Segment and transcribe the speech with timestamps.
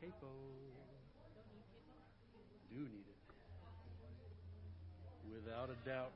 [0.00, 0.26] capo.
[2.70, 3.16] Do need it.
[5.32, 6.12] Without a doubt.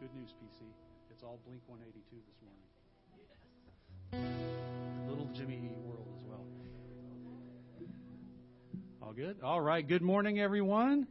[0.00, 0.62] Good news, PC.
[1.10, 2.68] It's all Blink 182 this morning.
[5.08, 6.44] Little Jimmy World as well.
[9.02, 9.36] All good?
[9.42, 9.86] All right.
[9.86, 11.06] Good morning, everyone.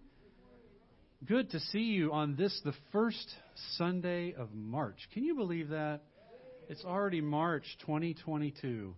[1.27, 3.33] Good to see you on this, the first
[3.77, 4.97] Sunday of March.
[5.13, 6.01] Can you believe that?
[6.69, 8.93] It's already March 2022.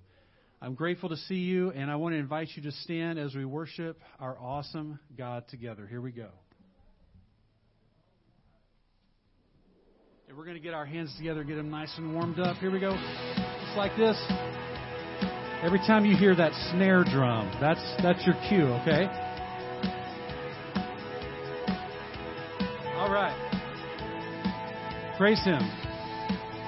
[0.61, 3.45] I'm grateful to see you, and I want to invite you to stand as we
[3.45, 5.87] worship our awesome God together.
[5.87, 6.29] Here we go.
[10.27, 12.57] And we're going to get our hands together, get them nice and warmed up.
[12.57, 12.91] Here we go.
[12.91, 14.17] Just like this.
[15.63, 19.26] Every time you hear that snare drum, that's that's your cue, okay?
[25.17, 25.61] Praise him.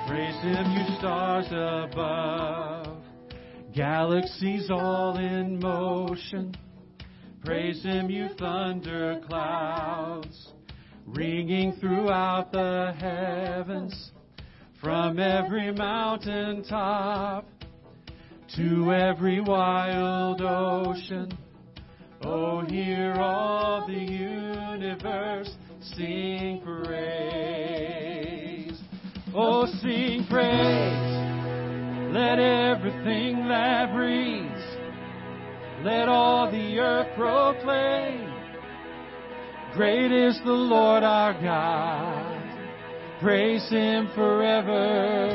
[0.08, 2.98] Praise him, you stars above.
[3.74, 6.56] Galaxies all in motion.
[7.46, 10.54] Praise him, you thunder clouds
[11.14, 14.12] ringing throughout the heavens,
[14.82, 17.48] from every mountain top
[18.56, 21.32] to every wild ocean.
[22.22, 25.50] Oh, hear all the universe
[25.82, 27.79] sing praise.
[29.36, 31.10] Oh, sing praise.
[32.14, 34.66] Let everything that breathes,
[35.84, 38.30] let all the earth proclaim
[39.74, 43.22] Great is the Lord our God.
[43.22, 45.28] Praise Him forever.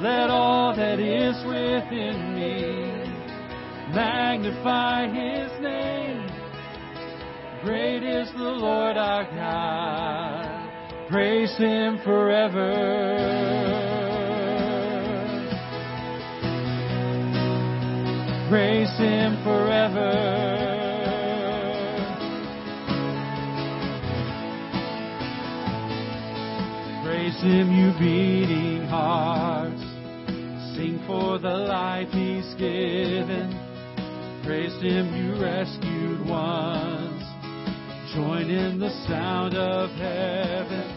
[0.00, 6.26] Let all that is within me magnify His name.
[7.64, 10.41] Great is the Lord our God.
[11.12, 12.72] Praise Him forever.
[18.48, 20.10] Praise Him forever.
[27.04, 29.82] Praise Him, you beating hearts.
[30.74, 33.52] Sing for the life He's given.
[34.46, 37.22] Praise Him, you rescued ones.
[38.14, 40.91] Join in the sound of heaven.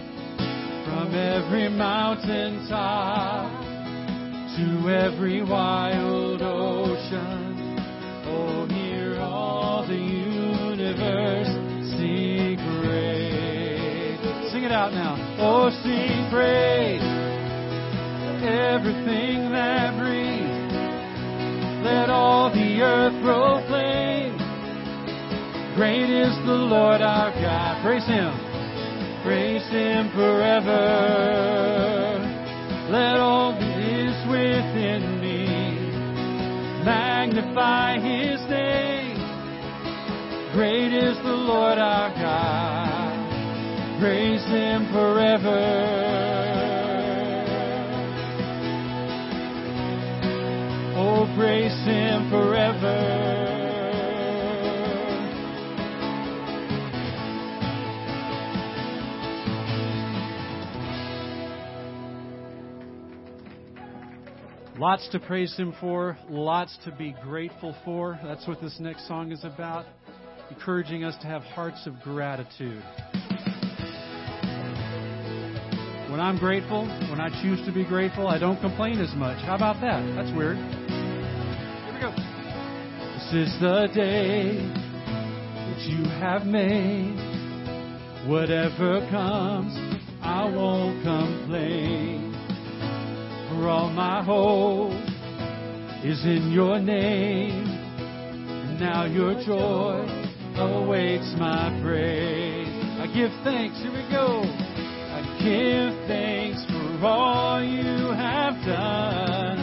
[1.16, 3.50] Every mountain top
[4.58, 7.80] to every wild ocean.
[8.28, 11.48] Oh, hear all the universe
[11.96, 14.20] sing great.
[14.52, 15.16] Sing it out now.
[15.40, 17.00] Oh, sing praise.
[18.44, 20.74] Everything that breathes,
[21.86, 24.36] let all the earth proclaim.
[25.78, 27.82] Great is the Lord our God.
[27.86, 28.45] Praise Him.
[29.26, 30.86] Praise Him forever.
[32.92, 35.48] Let all that is within me
[36.86, 39.18] magnify His name.
[40.54, 42.96] Great is the Lord our God
[44.00, 45.62] praise Him forever.
[50.98, 53.35] Oh, praise Him forever.
[64.78, 68.20] Lots to praise Him for, lots to be grateful for.
[68.26, 69.86] That's what this next song is about,
[70.50, 72.84] encouraging us to have hearts of gratitude.
[76.12, 79.38] When I'm grateful, when I choose to be grateful, I don't complain as much.
[79.46, 80.04] How about that?
[80.14, 80.58] That's weird.
[80.58, 82.12] Here we go.
[83.14, 87.16] This is the day that you have made.
[88.28, 89.74] Whatever comes,
[90.22, 92.25] I won't complain.
[93.56, 94.92] For all my hope
[96.04, 97.64] is in your name.
[97.64, 100.04] And now your joy
[100.60, 102.68] awaits my praise.
[103.00, 103.78] I give thanks.
[103.82, 109.58] Here we go I give thanks for all you have done.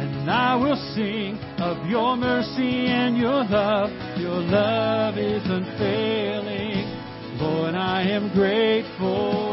[0.00, 3.90] And I will sing of your mercy and your love.
[4.18, 7.38] Your love is unfailing.
[7.38, 9.47] Lord, I am grateful.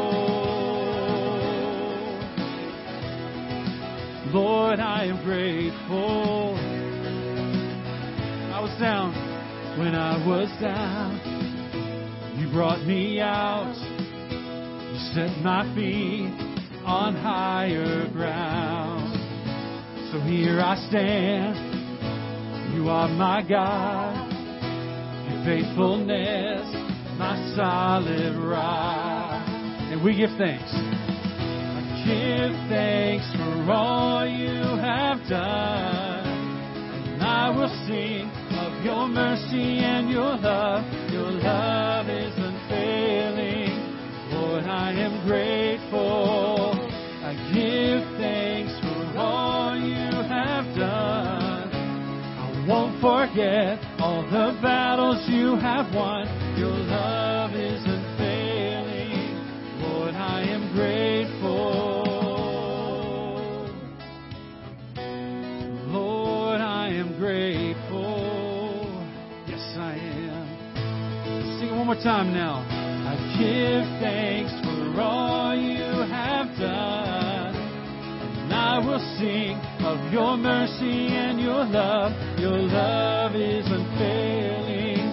[4.36, 6.58] Lord, I am grateful.
[8.54, 9.14] I was down
[9.80, 12.36] when I was down.
[12.38, 13.74] You brought me out
[14.92, 16.36] You set my feet
[16.84, 19.14] on higher ground.
[20.12, 22.76] So here I stand.
[22.76, 24.34] You are my God.
[25.32, 26.68] Your faithfulness,
[27.18, 29.48] my solid rock.
[29.48, 31.05] And we give thanks.
[32.06, 36.28] Give thanks for all you have done.
[37.10, 38.30] And I will sing
[38.62, 40.86] of your mercy and your love.
[41.12, 43.74] Your love is unfailing.
[44.34, 46.78] Lord, I am grateful.
[47.26, 51.72] I give thanks for all you have done.
[51.74, 56.28] I won't forget all the battles you have won.
[56.56, 58.22] Your love is unfailing.
[59.82, 61.45] Lord, I am grateful.
[71.96, 72.66] More time now.
[73.08, 77.56] I give thanks for all you have done.
[77.56, 82.12] And I will sing of your mercy and your love.
[82.40, 85.06] Your love is unfailing.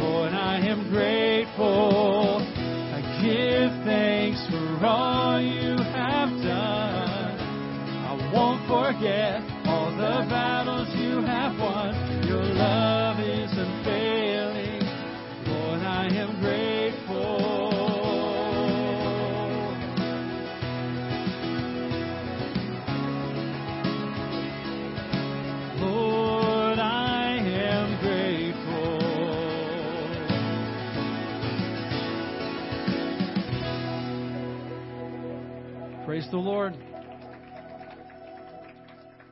[0.00, 2.38] Lord, I am grateful.
[2.40, 7.38] I give thanks for all you have done.
[8.08, 10.81] I won't forget all the battles
[36.12, 36.76] Praise the Lord.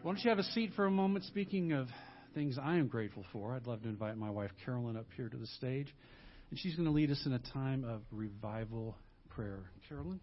[0.02, 1.26] Why don't you have a seat for a moment?
[1.26, 1.88] Speaking of
[2.34, 5.36] things I am grateful for, I'd love to invite my wife Carolyn up here to
[5.36, 5.94] the stage,
[6.50, 8.96] and she's going to lead us in a time of revival
[9.28, 9.70] prayer.
[9.88, 10.20] Carolyn?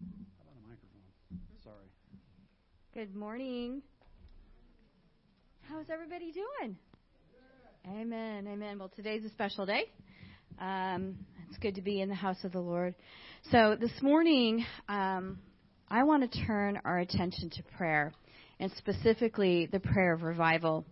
[0.00, 1.40] How about a microphone?
[1.64, 1.86] Sorry.
[2.94, 3.82] Good morning.
[5.62, 6.76] How's everybody doing?
[7.88, 8.46] Amen.
[8.46, 8.78] Amen.
[8.78, 9.84] Well, today's a special day.
[10.60, 11.16] Um,
[11.48, 12.94] it's good to be in the house of the Lord.
[13.50, 15.40] So this morning, um,
[15.88, 18.12] I want to turn our attention to prayer,
[18.60, 20.84] and specifically the prayer of revival.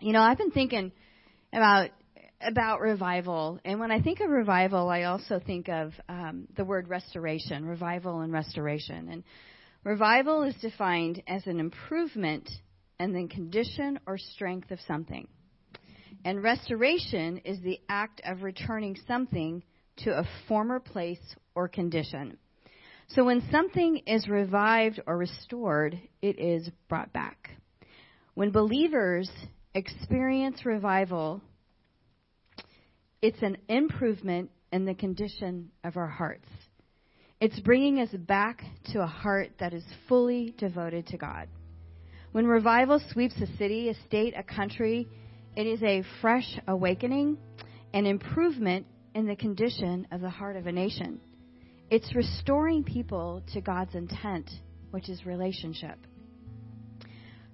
[0.00, 0.90] You know, I've been thinking
[1.52, 1.90] about
[2.40, 6.88] about revival, and when I think of revival, I also think of um, the word
[6.88, 9.08] restoration, revival and restoration.
[9.10, 9.24] And
[9.84, 12.48] revival is defined as an improvement
[12.98, 15.26] and then condition or strength of something.
[16.24, 19.62] And restoration is the act of returning something
[19.98, 21.20] to a former place
[21.54, 22.36] or condition.
[23.08, 27.50] So when something is revived or restored, it is brought back.
[28.34, 29.28] When believers
[29.74, 31.42] experience revival,
[33.22, 36.48] it's an improvement in the condition of our hearts.
[37.40, 38.62] It's bringing us back
[38.92, 41.48] to a heart that is fully devoted to God.
[42.32, 45.08] When revival sweeps a city, a state, a country,
[45.56, 47.38] it is a fresh awakening
[47.92, 51.20] an improvement in the condition of the heart of a nation.
[51.90, 54.48] It's restoring people to God's intent,
[54.92, 55.98] which is relationship.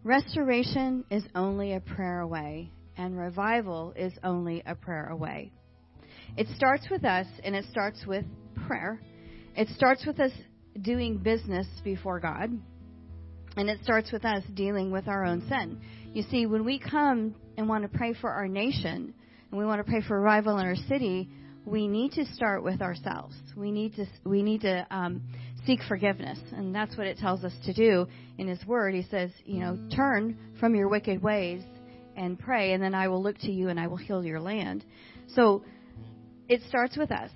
[0.04, 5.52] Restoration is only a prayer away, and revival is only a prayer away.
[6.36, 8.24] It starts with us, and it starts with
[8.66, 9.00] prayer.
[9.54, 10.32] It starts with us
[10.82, 12.50] doing business before God,
[13.56, 15.80] and it starts with us dealing with our own sin.
[16.12, 19.14] You see, when we come and want to pray for our nation,
[19.50, 21.28] and we want to pray for revival in our city,
[21.64, 23.34] we need to start with ourselves.
[23.56, 25.22] We need to we need to um,
[25.66, 28.06] seek forgiveness, and that's what it tells us to do
[28.38, 28.94] in His Word.
[28.94, 31.62] He says, you know, turn from your wicked ways
[32.16, 34.84] and pray, and then I will look to you and I will heal your land.
[35.34, 35.64] So
[36.48, 37.30] it starts with us.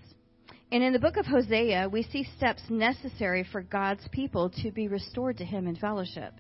[0.72, 4.86] And in the book of Hosea, we see steps necessary for God's people to be
[4.86, 6.32] restored to Him in fellowship.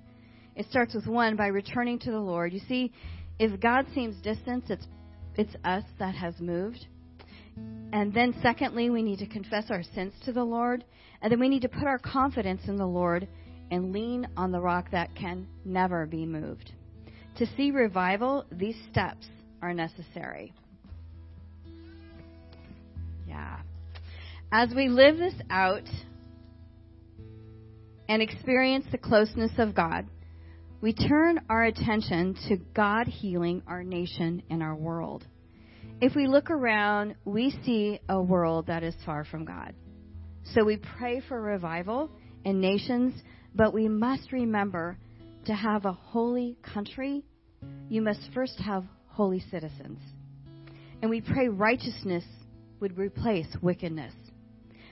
[0.54, 2.52] It starts with one by returning to the Lord.
[2.52, 2.92] You see,
[3.38, 4.86] if God seems distant, it's
[5.36, 6.86] it's us that has moved.
[7.92, 10.84] And then, secondly, we need to confess our sins to the Lord.
[11.22, 13.28] And then we need to put our confidence in the Lord
[13.70, 16.72] and lean on the rock that can never be moved.
[17.36, 19.26] To see revival, these steps
[19.62, 20.52] are necessary.
[23.30, 23.60] Yeah.
[24.50, 25.84] As we live this out
[28.08, 30.08] and experience the closeness of God,
[30.80, 35.24] we turn our attention to God healing our nation and our world.
[36.00, 39.74] If we look around, we see a world that is far from God.
[40.52, 42.10] So we pray for revival
[42.44, 43.14] in nations,
[43.54, 44.98] but we must remember
[45.44, 47.22] to have a holy country,
[47.88, 50.00] you must first have holy citizens.
[51.00, 52.24] And we pray righteousness
[52.80, 54.12] would replace wickedness.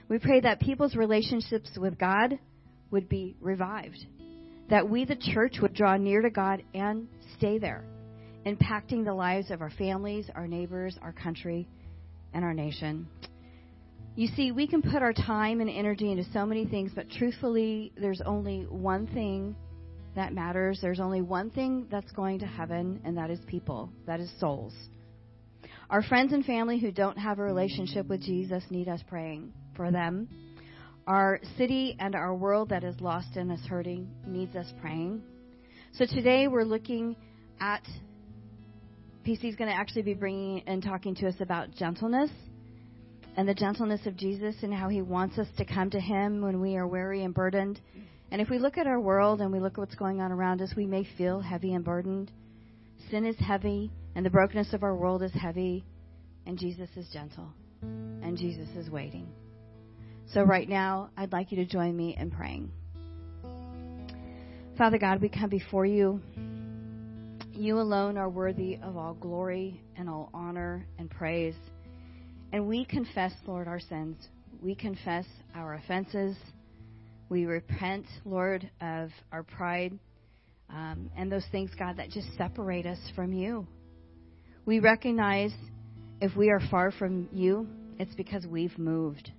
[0.07, 2.39] We pray that people's relationships with God
[2.91, 4.05] would be revived,
[4.69, 7.83] that we, the church, would draw near to God and stay there,
[8.45, 11.67] impacting the lives of our families, our neighbors, our country,
[12.33, 13.07] and our nation.
[14.15, 17.91] You see, we can put our time and energy into so many things, but truthfully,
[17.95, 19.55] there's only one thing
[20.15, 20.79] that matters.
[20.81, 24.73] There's only one thing that's going to heaven, and that is people, that is souls.
[25.89, 29.89] Our friends and family who don't have a relationship with Jesus need us praying for
[29.89, 30.27] them.
[31.07, 35.23] Our city and our world that is lost and is hurting needs us praying.
[35.93, 37.15] So today we're looking
[37.59, 37.81] at
[39.25, 42.29] PC is going to actually be bringing and talking to us about gentleness
[43.35, 46.61] and the gentleness of Jesus and how he wants us to come to him when
[46.61, 47.81] we are weary and burdened.
[48.29, 50.61] And if we look at our world and we look at what's going on around
[50.61, 52.31] us, we may feel heavy and burdened.
[53.09, 55.85] Sin is heavy, and the brokenness of our world is heavy,
[56.45, 59.27] and Jesus is gentle, and Jesus is waiting.
[60.33, 62.71] So, right now, I'd like you to join me in praying.
[64.77, 66.21] Father God, we come before you.
[67.51, 71.55] You alone are worthy of all glory and all honor and praise.
[72.53, 74.15] And we confess, Lord, our sins.
[74.61, 75.25] We confess
[75.55, 76.37] our offenses.
[77.27, 79.99] We repent, Lord, of our pride
[80.69, 83.67] um, and those things, God, that just separate us from you.
[84.69, 85.51] We recognize
[86.21, 89.31] if we are far from you, it's because we've moved.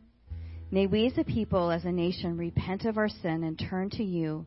[0.73, 4.03] May we as a people, as a nation, repent of our sin and turn to
[4.03, 4.45] you.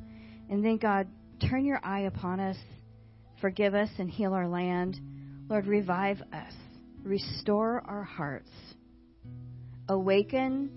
[0.49, 1.07] And then, God,
[1.49, 2.57] turn your eye upon us,
[3.39, 4.99] forgive us, and heal our land.
[5.47, 6.53] Lord, revive us,
[7.01, 8.51] restore our hearts,
[9.87, 10.69] awaken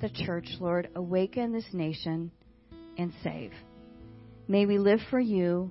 [0.00, 2.30] the church, Lord, awaken this nation,
[2.96, 3.52] and save.
[4.48, 5.70] May we live for you,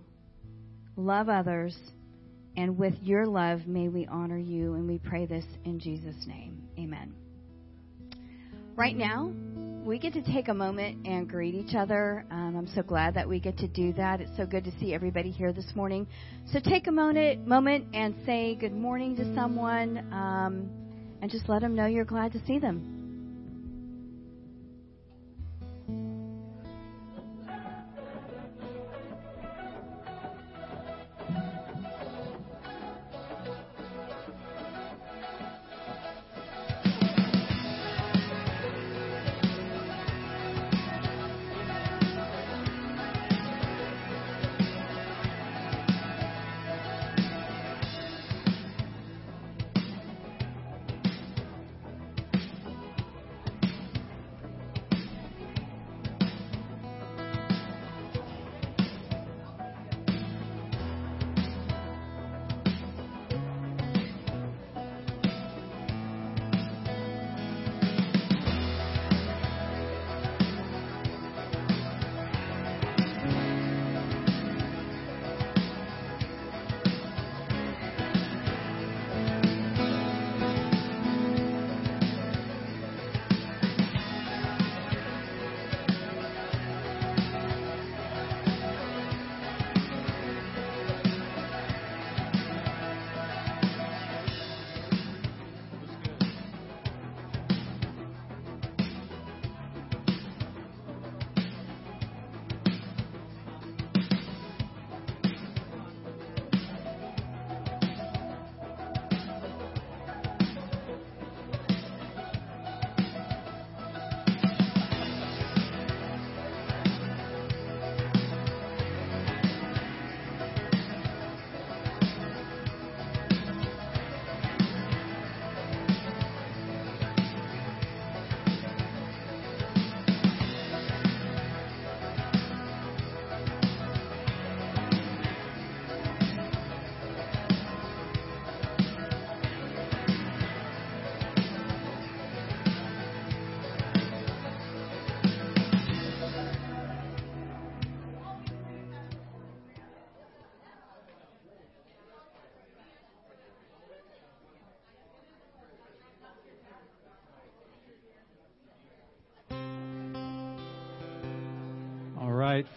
[0.96, 1.76] love others,
[2.56, 4.74] and with your love, may we honor you.
[4.74, 6.62] And we pray this in Jesus' name.
[6.78, 7.14] Amen.
[8.76, 9.32] Right now,
[9.86, 12.26] we get to take a moment and greet each other.
[12.32, 14.22] Um, I'm so glad that we get to do that.
[14.22, 16.08] It's so good to see everybody here this morning.
[16.52, 20.70] So take a moment, moment and say good morning to someone, um,
[21.22, 22.93] and just let them know you're glad to see them.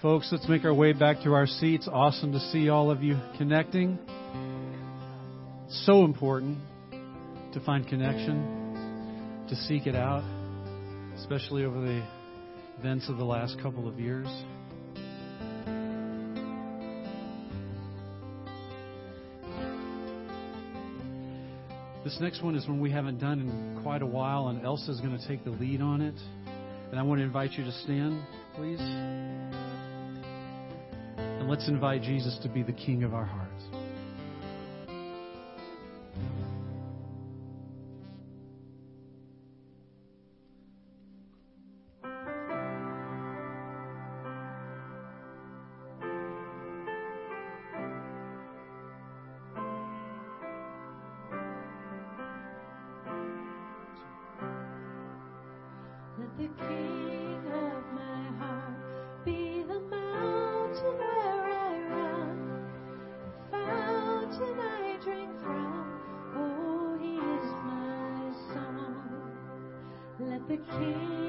[0.06, 1.88] Folks, let's make our way back to our seats.
[1.92, 3.98] Awesome to see all of you connecting.
[5.68, 6.58] So important
[7.52, 10.22] to find connection, to seek it out,
[11.16, 12.06] especially over the
[12.78, 14.28] events of the last couple of years.
[22.04, 25.18] This next one is one we haven't done in quite a while, and Elsa's going
[25.18, 26.14] to take the lead on it.
[26.92, 28.22] And I want to invite you to stand,
[28.54, 29.65] please.
[31.46, 33.45] And let's invite Jesus to be the King of our hearts.
[70.48, 71.25] The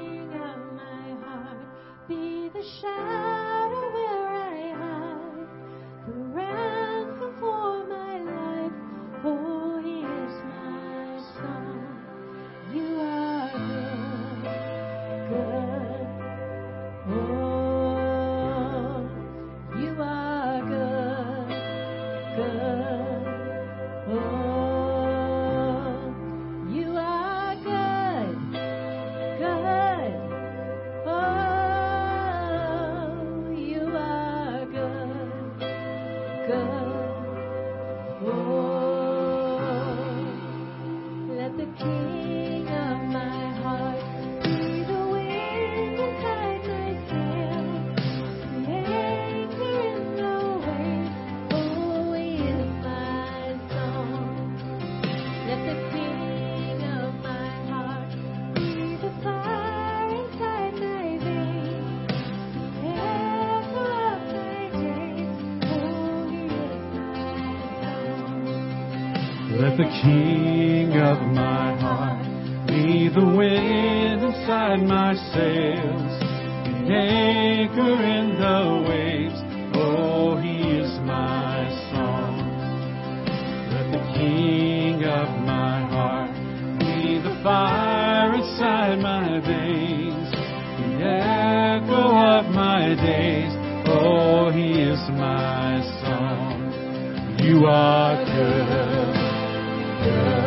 [95.10, 97.36] my song.
[97.40, 100.37] You are good.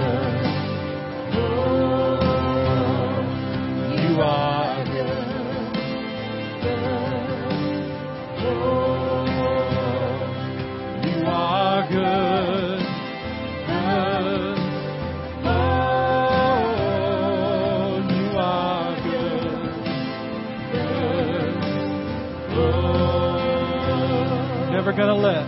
[24.91, 25.47] Never gonna let.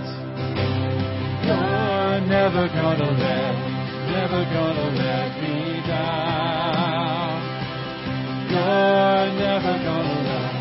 [1.43, 3.56] You're never gonna let,
[4.08, 7.41] never gonna let me down.
[8.49, 10.53] You're never gonna let,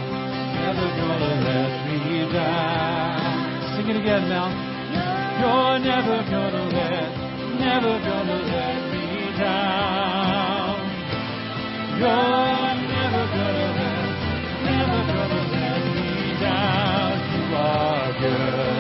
[0.59, 3.77] never gonna let me down.
[3.77, 4.51] Sing it again now.
[5.39, 7.11] You're never gonna let,
[7.61, 9.07] never gonna let me
[9.39, 10.75] down.
[12.01, 14.07] You're never gonna let,
[14.65, 17.13] never gonna let me down.
[17.33, 18.72] You are good.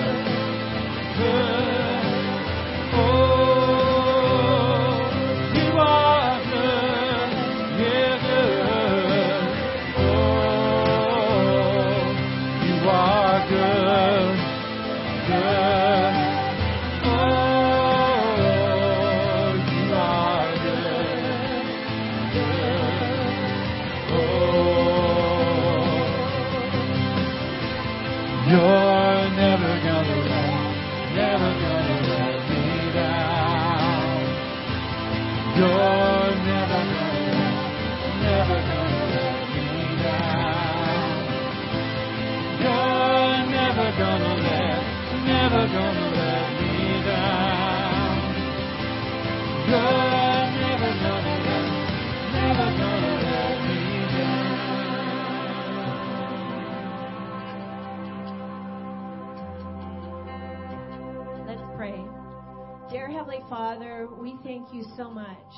[63.63, 65.55] Father, we thank you so much.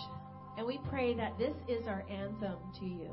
[0.59, 3.11] And we pray that this is our anthem to you.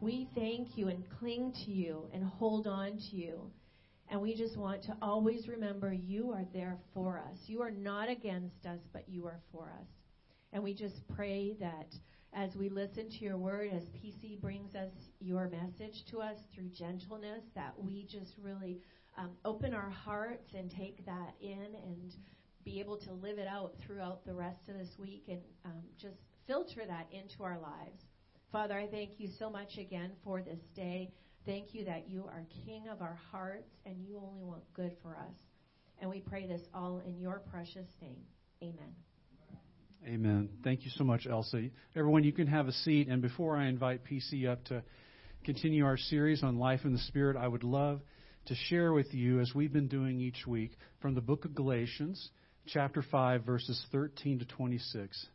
[0.00, 3.48] We thank you and cling to you and hold on to you.
[4.10, 7.38] And we just want to always remember you are there for us.
[7.46, 9.86] You are not against us, but you are for us.
[10.52, 11.94] And we just pray that
[12.34, 16.70] as we listen to your word, as PC brings us your message to us through
[16.76, 18.80] gentleness, that we just really
[19.16, 22.12] um, open our hearts and take that in and
[22.68, 26.16] be able to live it out throughout the rest of this week and um, just
[26.46, 28.02] filter that into our lives.
[28.52, 31.10] Father, I thank you so much again for this day.
[31.46, 35.16] Thank you that you are King of our hearts and you only want good for
[35.16, 35.34] us.
[35.98, 38.20] And we pray this all in your precious name.
[38.62, 38.94] Amen.
[40.06, 40.50] Amen.
[40.62, 41.70] Thank you so much, Elsa.
[41.96, 43.08] Everyone, you can have a seat.
[43.08, 44.82] And before I invite PC up to
[45.44, 48.02] continue our series on life in the Spirit, I would love
[48.46, 52.30] to share with you, as we've been doing each week, from the book of Galatians,
[52.68, 55.26] chapter 5, verses 13 to 26.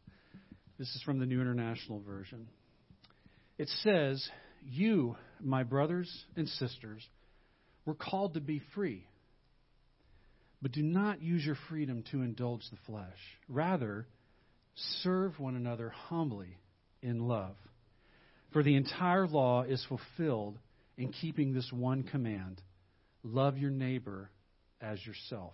[0.77, 2.47] This is from the New International Version.
[3.57, 4.27] It says,
[4.69, 7.03] you, my brothers and sisters,
[7.85, 9.07] were called to be free.
[10.61, 13.17] But do not use your freedom to indulge the flesh.
[13.49, 14.07] Rather,
[15.01, 16.57] serve one another humbly
[17.01, 17.55] in love.
[18.51, 20.59] For the entire law is fulfilled
[20.97, 22.61] in keeping this one command
[23.23, 24.29] love your neighbor
[24.79, 25.53] as yourself.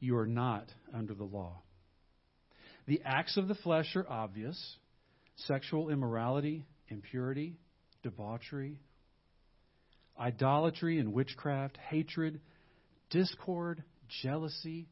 [0.00, 1.62] you are not under the law.
[2.86, 4.76] The acts of the flesh are obvious
[5.46, 7.56] sexual immorality, impurity,
[8.02, 8.80] debauchery,
[10.18, 12.40] idolatry and witchcraft, hatred,
[13.10, 13.82] discord,
[14.22, 14.88] jealousy,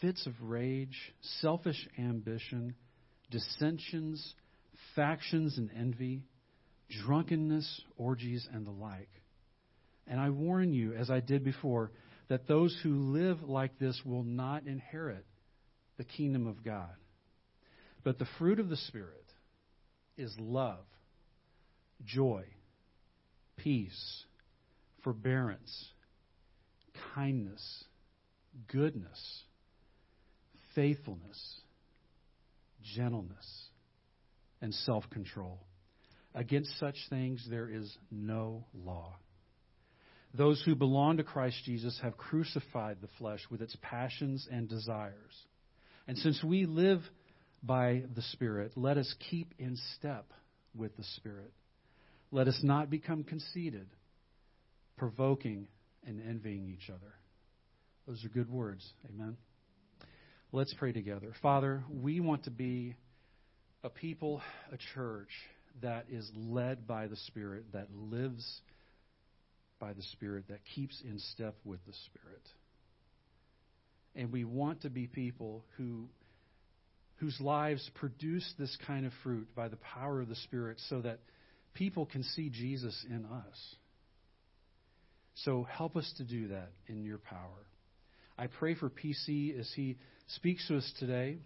[0.00, 0.96] fits of rage,
[1.40, 2.74] selfish ambition,
[3.30, 4.34] dissensions,
[4.94, 6.22] factions and envy,
[7.04, 9.08] drunkenness, orgies, and the like.
[10.06, 11.90] And I warn you, as I did before,
[12.28, 15.24] that those who live like this will not inherit
[15.98, 16.94] the kingdom of God.
[18.02, 19.24] But the fruit of the Spirit
[20.16, 20.84] is love,
[22.04, 22.44] joy,
[23.56, 24.24] peace,
[25.02, 25.88] forbearance,
[27.14, 27.84] kindness,
[28.72, 29.42] goodness,
[30.74, 31.60] faithfulness,
[32.94, 33.68] gentleness,
[34.60, 35.60] and self control.
[36.34, 39.14] Against such things there is no law.
[40.36, 45.32] Those who belong to Christ Jesus have crucified the flesh with its passions and desires.
[46.08, 47.00] And since we live
[47.62, 50.26] by the Spirit, let us keep in step
[50.76, 51.52] with the Spirit.
[52.32, 53.86] Let us not become conceited,
[54.96, 55.68] provoking
[56.04, 57.14] and envying each other.
[58.08, 58.84] Those are good words.
[59.08, 59.36] Amen.
[60.50, 61.32] Let's pray together.
[61.42, 62.96] Father, we want to be
[63.84, 64.42] a people,
[64.72, 65.30] a church
[65.80, 68.60] that is led by the Spirit, that lives
[69.78, 72.42] by the Spirit, that keeps in step with the Spirit.
[74.16, 76.08] And we want to be people who
[77.16, 81.20] whose lives produce this kind of fruit by the power of the Spirit so that
[81.72, 83.76] people can see Jesus in us.
[85.36, 87.66] So help us to do that in your power.
[88.36, 89.96] I pray for PC as he
[90.28, 91.38] speaks to us today.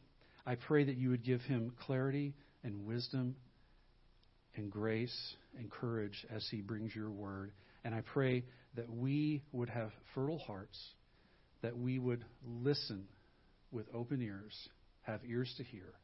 [0.47, 3.37] I pray that you would give him clarity and wisdom
[4.57, 5.17] and grace
[5.59, 7.53] and courage as he brings your word.
[7.89, 10.79] And I pray that we would have fertile hearts,
[11.63, 13.05] that we would listen
[13.71, 14.69] with open ears,
[15.05, 15.95] have ears to hear,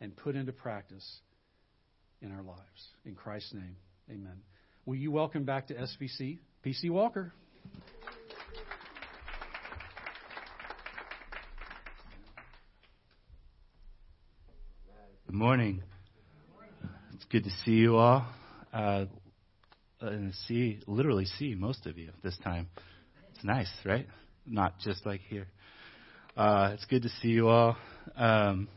[0.00, 1.20] and put into practice
[2.20, 2.88] in our lives.
[3.04, 3.76] In Christ's name,
[4.10, 4.40] amen.
[4.86, 7.32] Will you welcome back to SVC PC Walker?
[15.28, 15.80] Good morning.
[17.12, 18.26] It's good to see you all.
[18.72, 19.04] Uh,
[20.08, 22.68] and see, literally see most of you this time.
[23.34, 24.06] It's nice, right?
[24.46, 25.46] Not just like here.
[26.36, 27.76] Uh, it's good to see you all.
[28.16, 28.68] Um,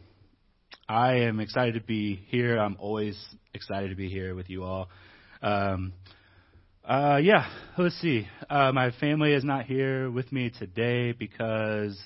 [0.88, 2.58] I am excited to be here.
[2.58, 3.18] I'm always
[3.54, 4.90] excited to be here with you all.
[5.42, 5.94] Um,
[6.86, 8.28] uh, yeah, let's see.
[8.50, 12.00] Uh, my family is not here with me today because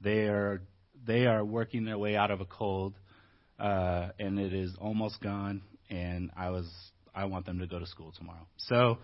[0.00, 0.62] they are
[1.06, 2.94] they are working their way out of a cold,
[3.58, 5.62] uh, and it is almost gone.
[5.90, 6.66] And I was
[7.14, 8.46] I want them to go to school tomorrow.
[8.56, 8.98] So,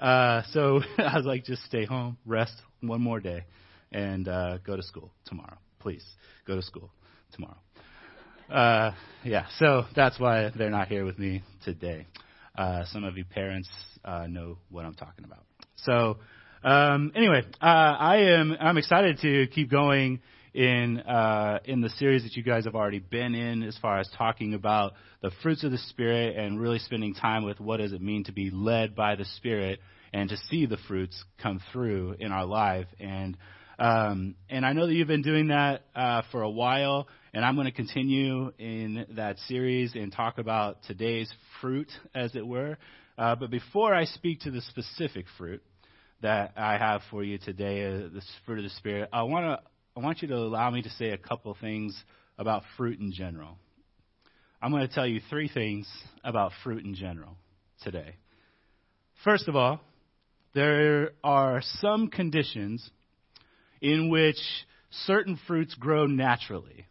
[0.00, 3.44] uh, so I was like, just stay home, rest one more day,
[3.90, 5.56] and uh, go to school tomorrow.
[5.78, 6.04] Please
[6.46, 6.90] go to school
[7.32, 7.58] tomorrow.
[8.50, 8.92] Uh,
[9.24, 12.06] yeah, so that's why they're not here with me today.
[12.56, 13.68] Uh, some of you parents
[14.04, 15.44] uh, know what I'm talking about.
[15.76, 16.18] So,
[16.62, 20.20] um, anyway, uh, I am I'm excited to keep going
[20.54, 24.08] in uh, in the series that you guys have already been in, as far as
[24.16, 28.02] talking about the fruits of the Spirit and really spending time with what does it
[28.02, 29.80] mean to be led by the Spirit
[30.12, 32.86] and to see the fruits come through in our life.
[33.00, 33.36] And
[33.78, 37.54] um, and I know that you've been doing that uh, for a while, and I'm
[37.54, 42.76] going to continue in that series and talk about today's fruit, as it were.
[43.16, 45.62] Uh, but before I speak to the specific fruit
[46.20, 49.71] that I have for you today, uh, the fruit of the Spirit, I want to
[49.94, 51.94] I want you to allow me to say a couple things
[52.38, 53.58] about fruit in general.
[54.62, 55.86] I'm going to tell you three things
[56.24, 57.36] about fruit in general
[57.82, 58.16] today.
[59.22, 59.80] First of all,
[60.54, 62.88] there are some conditions
[63.82, 64.38] in which
[64.90, 66.86] certain fruits grow naturally,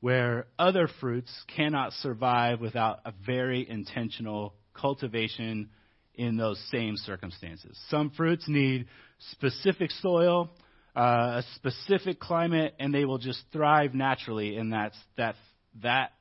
[0.00, 5.70] where other fruits cannot survive without a very intentional cultivation
[6.14, 7.78] in those same circumstances.
[7.88, 8.86] Some fruits need
[9.30, 10.50] specific soil,
[10.96, 15.34] uh, a specific climate, and they will just thrive naturally in that, that,
[15.82, 16.12] that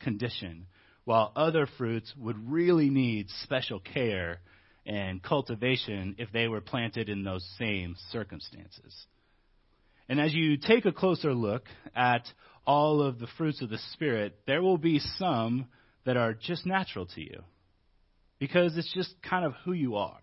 [0.00, 0.66] condition,
[1.04, 4.40] while other fruits would really need special care
[4.84, 9.06] and cultivation if they were planted in those same circumstances.
[10.08, 11.62] And as you take a closer look
[11.94, 12.26] at
[12.66, 15.66] all of the fruits of the Spirit, there will be some
[16.04, 17.42] that are just natural to you
[18.38, 20.20] because it's just kind of who you are.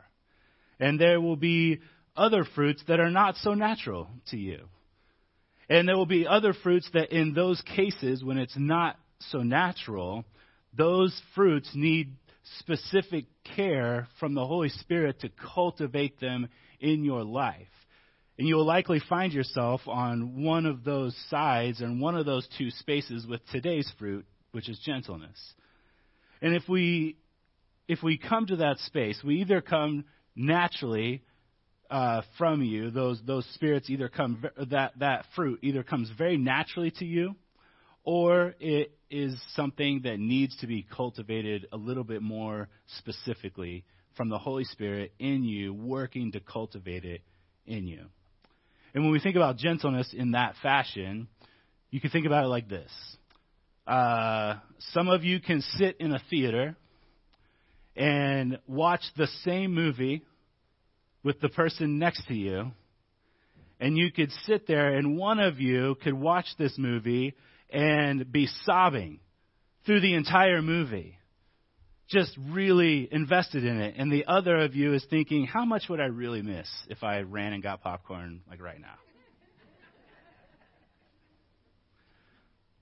[0.79, 1.79] And there will be
[2.17, 4.65] other fruits that are not so natural to you.
[5.69, 10.25] And there will be other fruits that, in those cases, when it's not so natural,
[10.75, 12.15] those fruits need
[12.60, 13.25] specific
[13.56, 16.47] care from the Holy Spirit to cultivate them
[16.80, 17.67] in your life.
[18.38, 22.69] And you'll likely find yourself on one of those sides and one of those two
[22.69, 25.38] spaces with today's fruit, which is gentleness.
[26.41, 27.17] And if we
[27.88, 31.23] if we come to that space, we either come naturally
[31.89, 36.91] uh, from you; those those spirits either come that that fruit either comes very naturally
[36.91, 37.36] to you,
[38.04, 44.30] or it is something that needs to be cultivated a little bit more specifically from
[44.30, 47.21] the Holy Spirit in you, working to cultivate it
[47.65, 48.06] in you.
[48.93, 51.28] And when we think about gentleness in that fashion,
[51.91, 52.91] you can think about it like this.
[53.86, 54.56] Uh,
[54.91, 56.76] some of you can sit in a theater
[57.95, 60.23] and watch the same movie
[61.27, 62.71] with the person next to you,
[63.81, 67.35] and you could sit there and one of you could watch this movie
[67.69, 69.19] and be sobbing
[69.85, 71.17] through the entire movie,
[72.07, 73.95] just really invested in it.
[73.97, 77.19] And the other of you is thinking, how much would I really miss if I
[77.19, 78.95] ran and got popcorn like right now?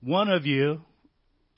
[0.02, 0.82] One of you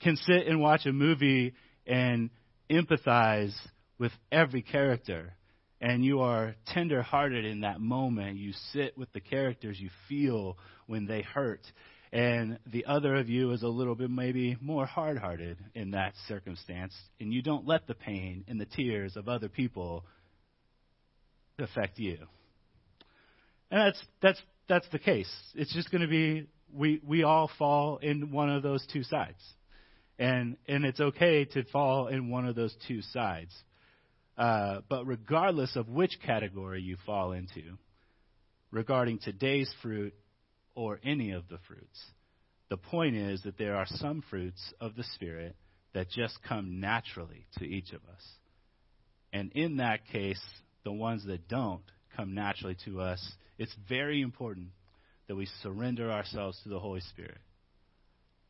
[0.01, 1.53] can sit and watch a movie
[1.85, 2.31] and
[2.67, 3.53] empathize
[3.99, 5.35] with every character.
[5.81, 8.37] And you are tender hearted in that moment.
[8.37, 11.61] You sit with the characters, you feel when they hurt.
[12.11, 16.13] And the other of you is a little bit maybe more hard hearted in that
[16.27, 16.93] circumstance.
[17.19, 20.03] And you don't let the pain and the tears of other people
[21.59, 22.17] affect you.
[23.71, 25.31] And that's, that's, that's the case.
[25.53, 29.41] It's just going to be, we, we all fall in one of those two sides.
[30.17, 33.51] And, and it's okay to fall in one of those two sides.
[34.39, 37.77] Uh, but regardless of which category you fall into,
[38.71, 40.13] regarding today's fruit
[40.75, 41.99] or any of the fruits,
[42.69, 45.57] the point is that there are some fruits of the Spirit
[45.93, 48.23] that just come naturally to each of us.
[49.33, 50.41] And in that case,
[50.85, 51.83] the ones that don't
[52.15, 53.21] come naturally to us,
[53.57, 54.69] it's very important
[55.27, 57.39] that we surrender ourselves to the Holy Spirit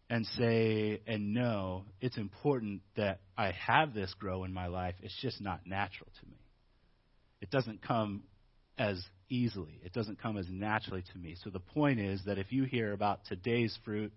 [0.10, 4.96] and say and know it's important that I have this grow in my life.
[5.02, 6.38] It's just not natural to me.
[7.42, 8.24] It doesn't come
[8.78, 11.36] as easily, it doesn't come as naturally to me.
[11.44, 14.12] So the point is that if you hear about today's fruit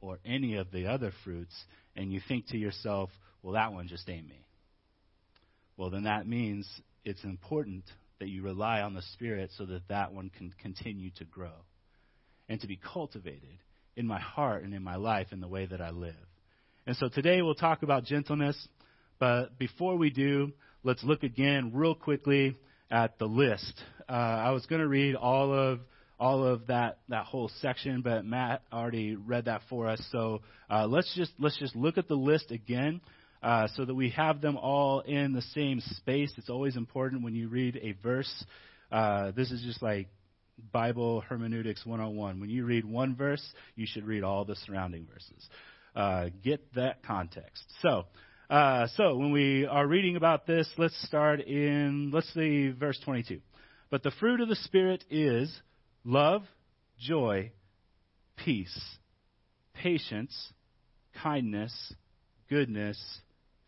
[0.00, 1.54] or any of the other fruits
[1.94, 3.10] and you think to yourself,
[3.42, 4.46] well, that one just ain't me,
[5.76, 6.66] well, then that means
[7.04, 7.84] it's important
[8.20, 11.52] that you rely on the Spirit so that that one can continue to grow
[12.48, 13.58] and to be cultivated
[13.96, 16.14] in my heart and in my life in the way that I live.
[16.86, 18.56] And so today we'll talk about gentleness,
[19.18, 20.52] but before we do,
[20.82, 22.56] let's look again real quickly
[22.90, 23.82] at the list.
[24.08, 25.80] Uh, I was going to read all of
[26.18, 30.00] all of that that whole section, but Matt already read that for us.
[30.12, 33.00] So uh, let's just let's just look at the list again.
[33.42, 36.32] Uh, so that we have them all in the same space.
[36.36, 38.32] It's always important when you read a verse.
[38.92, 40.06] Uh, this is just like
[40.72, 42.40] Bible Hermeneutics 101.
[42.40, 43.42] When you read one verse,
[43.74, 45.48] you should read all the surrounding verses.
[45.94, 47.64] Uh, get that context.
[47.80, 48.04] So,
[48.48, 53.40] uh, so when we are reading about this, let's start in, let's see, verse 22.
[53.90, 55.54] But the fruit of the Spirit is
[56.04, 56.42] love,
[56.98, 57.52] joy,
[58.36, 58.78] peace,
[59.74, 60.52] patience,
[61.22, 61.94] kindness,
[62.48, 62.98] goodness,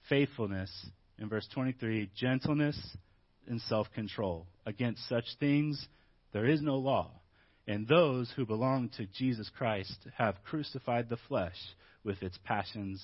[0.09, 0.71] faithfulness.
[1.19, 2.79] In verse 23, gentleness
[3.47, 4.47] and self control.
[4.67, 5.87] Against such things,
[6.35, 7.11] there is no law.
[7.67, 11.57] And those who belong to Jesus Christ have crucified the flesh
[12.05, 13.03] with its passions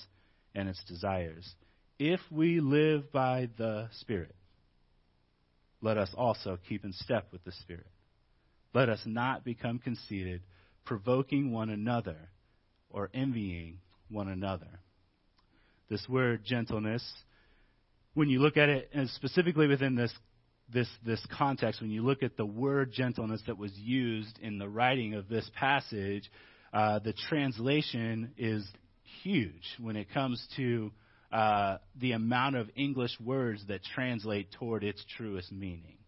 [0.54, 1.54] and its desires.
[1.98, 4.34] If we live by the Spirit,
[5.80, 7.86] let us also keep in step with the Spirit.
[8.74, 10.42] Let us not become conceited,
[10.84, 12.16] provoking one another
[12.90, 13.78] or envying
[14.10, 14.80] one another.
[15.88, 17.02] This word gentleness,
[18.14, 20.12] when you look at it, specifically within this
[20.72, 24.68] this, this context, when you look at the word gentleness that was used in the
[24.68, 26.30] writing of this passage,
[26.72, 28.66] uh, the translation is
[29.22, 30.90] huge when it comes to
[31.32, 35.98] uh, the amount of English words that translate toward its truest meaning.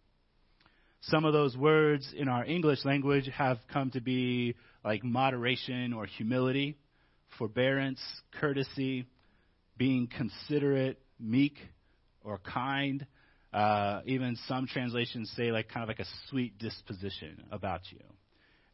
[1.03, 6.07] Some of those words in our English language have come to be like moderation or
[6.07, 6.77] humility,
[7.39, 8.01] forbearance,
[8.41, 9.07] courtesy,
[9.77, 11.57] being considerate, meek,
[12.23, 13.07] or kind.
[13.53, 18.01] Uh, even some translations say like kind of like a sweet disposition about you.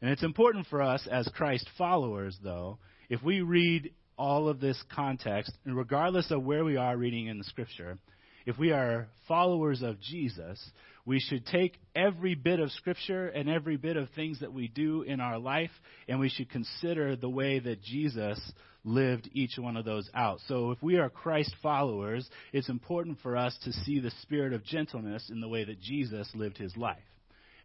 [0.01, 4.81] And it's important for us as Christ followers, though, if we read all of this
[4.93, 7.97] context, and regardless of where we are reading in the scripture,
[8.45, 10.71] if we are followers of Jesus,
[11.09, 15.01] we should take every bit of scripture and every bit of things that we do
[15.01, 15.71] in our life,
[16.07, 18.39] and we should consider the way that Jesus
[18.83, 20.37] lived each one of those out.
[20.47, 24.63] So if we are Christ followers, it's important for us to see the spirit of
[24.63, 26.99] gentleness in the way that Jesus lived his life,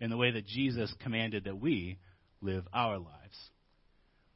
[0.00, 1.98] in the way that Jesus commanded that we
[2.40, 3.50] live our lives.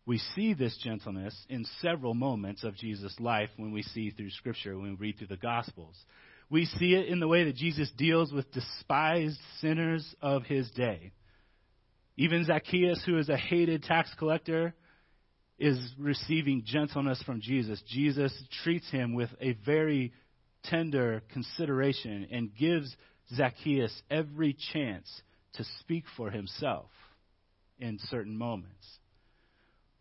[0.05, 4.77] We see this gentleness in several moments of Jesus' life when we see through Scripture,
[4.77, 5.97] when we read through the Gospels.
[6.51, 11.13] We see it in the way that Jesus deals with despised sinners of his day.
[12.17, 14.75] Even Zacchaeus, who is a hated tax collector,
[15.59, 17.83] is receiving gentleness from Jesus.
[17.87, 18.33] Jesus
[18.63, 20.13] treats him with a very
[20.65, 22.97] tender consideration and gives
[23.35, 25.23] Zacchaeus every chance
[25.55, 26.91] to speak for himself
[27.79, 28.87] in certain moments.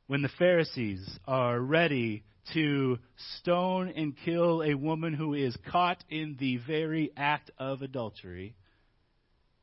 [0.08, 3.00] When the Pharisees are ready to
[3.40, 8.56] stone and kill a woman who is caught in the very act of adultery,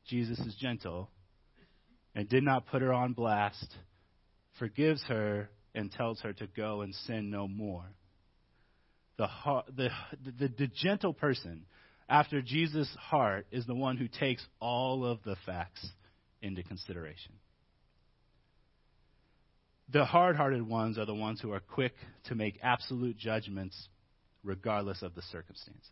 [0.07, 1.09] Jesus is gentle
[2.13, 3.75] and did not put her on blast,
[4.59, 7.83] forgives her, and tells her to go and sin no more.
[9.17, 9.27] The,
[9.75, 9.89] the,
[10.39, 11.65] the, the gentle person
[12.07, 15.85] after Jesus' heart is the one who takes all of the facts
[16.41, 17.33] into consideration.
[19.89, 21.93] The hard hearted ones are the ones who are quick
[22.25, 23.89] to make absolute judgments
[24.43, 25.89] regardless of the circumstances.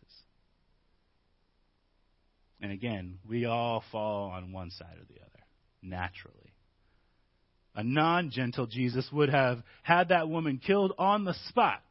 [2.60, 5.44] And again, we all fall on one side or the other,
[5.82, 6.54] naturally.
[7.74, 11.82] A non gentle Jesus would have had that woman killed on the spot.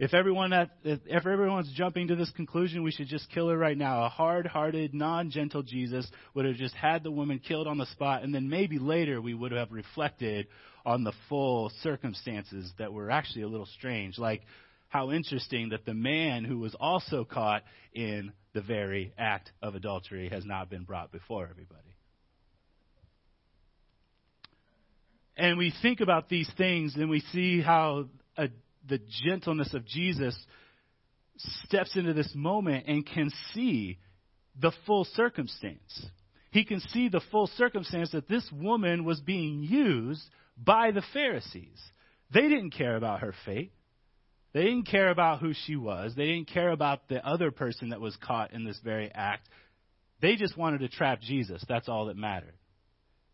[0.00, 3.76] If everyone at, if everyone's jumping to this conclusion, we should just kill her right
[3.76, 4.04] now.
[4.04, 8.34] A hard-hearted, non-gentle Jesus would have just had the woman killed on the spot, and
[8.34, 10.46] then maybe later we would have reflected
[10.86, 14.16] on the full circumstances that were actually a little strange.
[14.16, 14.40] Like
[14.88, 20.30] how interesting that the man who was also caught in the very act of adultery
[20.30, 21.94] has not been brought before everybody.
[25.36, 28.06] And we think about these things and we see how
[28.38, 28.48] a,
[28.88, 30.36] the gentleness of Jesus
[31.64, 33.98] steps into this moment and can see
[34.60, 36.06] the full circumstance.
[36.50, 40.22] He can see the full circumstance that this woman was being used
[40.56, 41.80] by the Pharisees.
[42.32, 43.72] They didn't care about her fate.
[44.52, 46.14] They didn't care about who she was.
[46.16, 49.48] They didn't care about the other person that was caught in this very act.
[50.20, 51.64] They just wanted to trap Jesus.
[51.68, 52.54] That's all that mattered.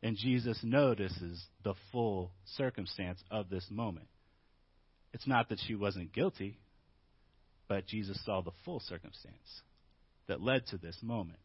[0.03, 4.09] And Jesus notices the full circumstance of this moment.
[5.17, 6.59] It's not that she wasn't guilty,
[7.69, 9.63] but Jesus saw the full circumstance
[10.29, 11.39] that led to this moment.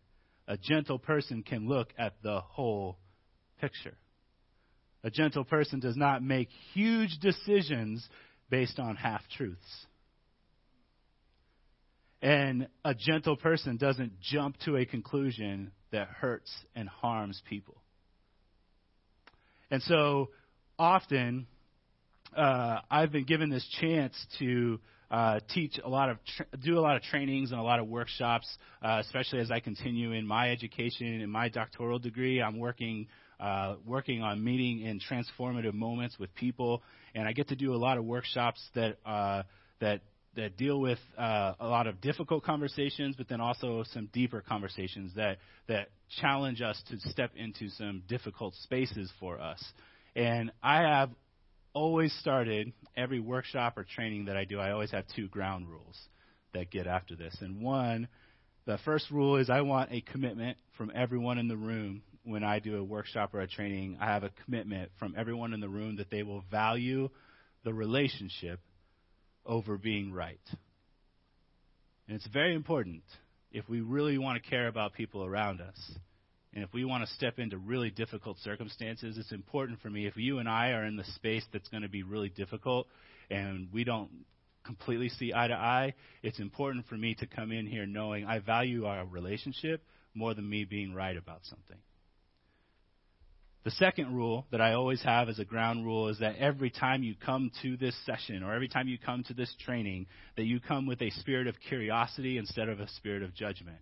[0.45, 2.97] A gentle person can look at the whole
[3.61, 3.95] picture.
[5.05, 8.05] A gentle person does not make huge decisions
[8.49, 9.85] based on half truths.
[12.21, 17.77] And a gentle person doesn't jump to a conclusion that hurts and harms people.
[19.71, 20.27] And so
[20.77, 21.47] often,
[22.35, 26.81] uh, I've been given this chance to uh, teach a lot of, tra- do a
[26.81, 28.47] lot of trainings and a lot of workshops,
[28.81, 32.41] uh, especially as I continue in my education in my doctoral degree.
[32.41, 33.07] I'm working
[33.39, 36.83] uh, working on meeting in transformative moments with people,
[37.15, 39.43] and I get to do a lot of workshops that uh,
[39.79, 40.01] that
[40.35, 45.13] that deal with uh, a lot of difficult conversations, but then also some deeper conversations
[45.15, 45.89] that that
[46.21, 49.61] challenge us to step into some difficult spaces for us.
[50.15, 51.09] And I have
[51.73, 54.59] always started every workshop or training that I do.
[54.59, 55.99] I always have two ground rules
[56.53, 58.07] that get after this, and one.
[58.65, 62.59] The first rule is I want a commitment from everyone in the room when I
[62.59, 65.97] do a workshop or a training, I have a commitment from everyone in the room
[65.97, 67.09] that they will value
[67.63, 68.59] the relationship
[69.45, 70.39] over being right.
[72.07, 73.03] And it's very important
[73.51, 75.91] if we really want to care about people around us.
[76.53, 80.17] And if we want to step into really difficult circumstances, it's important for me if
[80.17, 82.87] you and I are in the space that's going to be really difficult
[83.29, 84.09] and we don't
[84.65, 85.93] completely see eye to eye,
[86.23, 89.83] it's important for me to come in here knowing I value our relationship
[90.13, 91.77] more than me being right about something.
[93.63, 97.03] The second rule that I always have as a ground rule is that every time
[97.03, 100.59] you come to this session or every time you come to this training, that you
[100.59, 103.77] come with a spirit of curiosity instead of a spirit of judgment.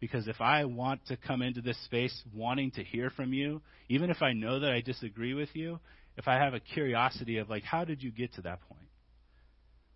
[0.00, 4.10] Because if I want to come into this space wanting to hear from you, even
[4.10, 5.78] if I know that I disagree with you,
[6.16, 8.88] if I have a curiosity of like, how did you get to that point?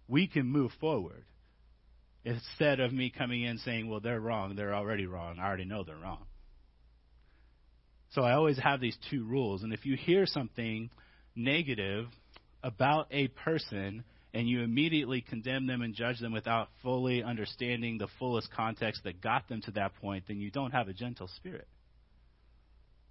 [0.08, 1.24] We can move forward.
[2.24, 5.84] Instead of me coming in saying, well, they're wrong, they're already wrong, I already know
[5.84, 6.26] they're wrong.
[8.12, 9.62] So I always have these two rules.
[9.62, 10.90] And if you hear something
[11.36, 12.06] negative
[12.62, 18.08] about a person and you immediately condemn them and judge them without fully understanding the
[18.18, 21.66] fullest context that got them to that point, then you don't have a gentle spirit.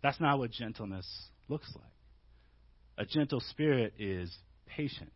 [0.01, 1.07] That's not what gentleness
[1.49, 1.85] looks like.
[2.97, 4.33] A gentle spirit is
[4.65, 5.11] patient.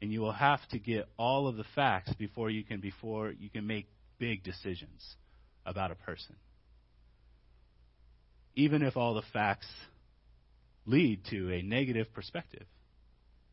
[0.00, 3.50] And you will have to get all of the facts before you can before you
[3.50, 3.88] can make
[4.18, 5.16] big decisions
[5.66, 6.36] about a person
[8.58, 9.68] even if all the facts
[10.84, 12.64] lead to a negative perspective.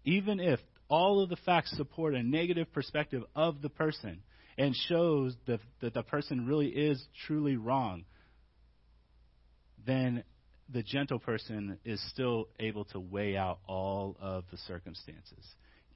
[0.04, 4.20] Even if all of the facts support a negative perspective of the person
[4.58, 8.06] and shows that, that the person really is truly wrong,
[9.86, 10.24] then
[10.70, 15.46] the gentle person is still able to weigh out all of the circumstances.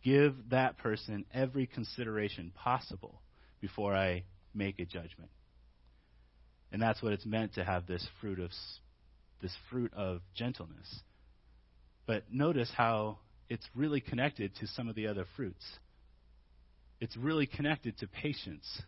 [0.03, 3.21] Give that person every consideration possible
[3.61, 4.23] before I
[4.53, 5.31] make a judgment.
[6.71, 8.51] And that's what it's meant to have this fruit of
[9.41, 11.01] this fruit of gentleness.
[12.05, 13.19] But notice how
[13.49, 15.65] it's really connected to some of the other fruits.
[17.01, 18.81] It's really connected to patience,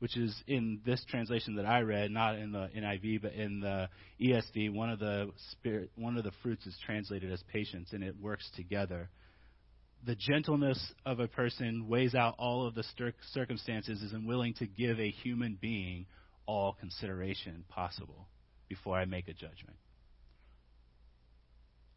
[0.00, 3.88] which is in this translation that I read, not in the NIV, but in the
[4.20, 4.72] ESV.
[4.72, 8.50] One of the spirit, one of the fruits is translated as patience, and it works
[8.56, 9.08] together.
[10.04, 12.84] The gentleness of a person weighs out all of the
[13.32, 16.06] circumstances and willing to give a human being
[16.46, 18.26] all consideration possible
[18.68, 19.76] before I make a judgment.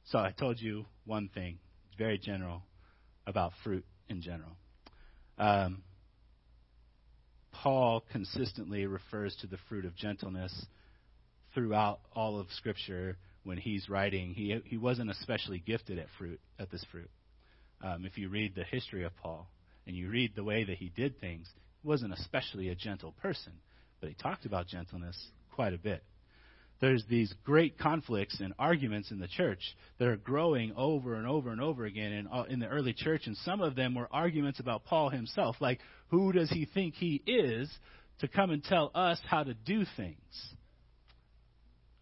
[0.06, 1.58] So I told you one thing,
[1.98, 2.64] very general,
[3.28, 4.52] about fruit in general.
[5.38, 5.84] Um,
[7.52, 10.66] Paul consistently refers to the fruit of gentleness
[11.54, 14.34] throughout all of Scripture when he's writing.
[14.34, 17.10] He, he wasn't especially gifted at fruit, at this fruit.
[17.84, 19.48] Um, if you read the history of Paul
[19.88, 21.48] and you read the way that he did things,
[21.82, 23.54] he wasn't especially a gentle person,
[24.00, 25.18] but he talked about gentleness
[25.54, 26.04] quite a bit
[26.82, 29.60] there's these great conflicts and arguments in the church
[29.98, 33.28] that are growing over and over and over again in, uh, in the early church,
[33.28, 37.22] and some of them were arguments about Paul himself, like who does he think he
[37.26, 37.70] is
[38.20, 40.54] to come and tell us how to do things?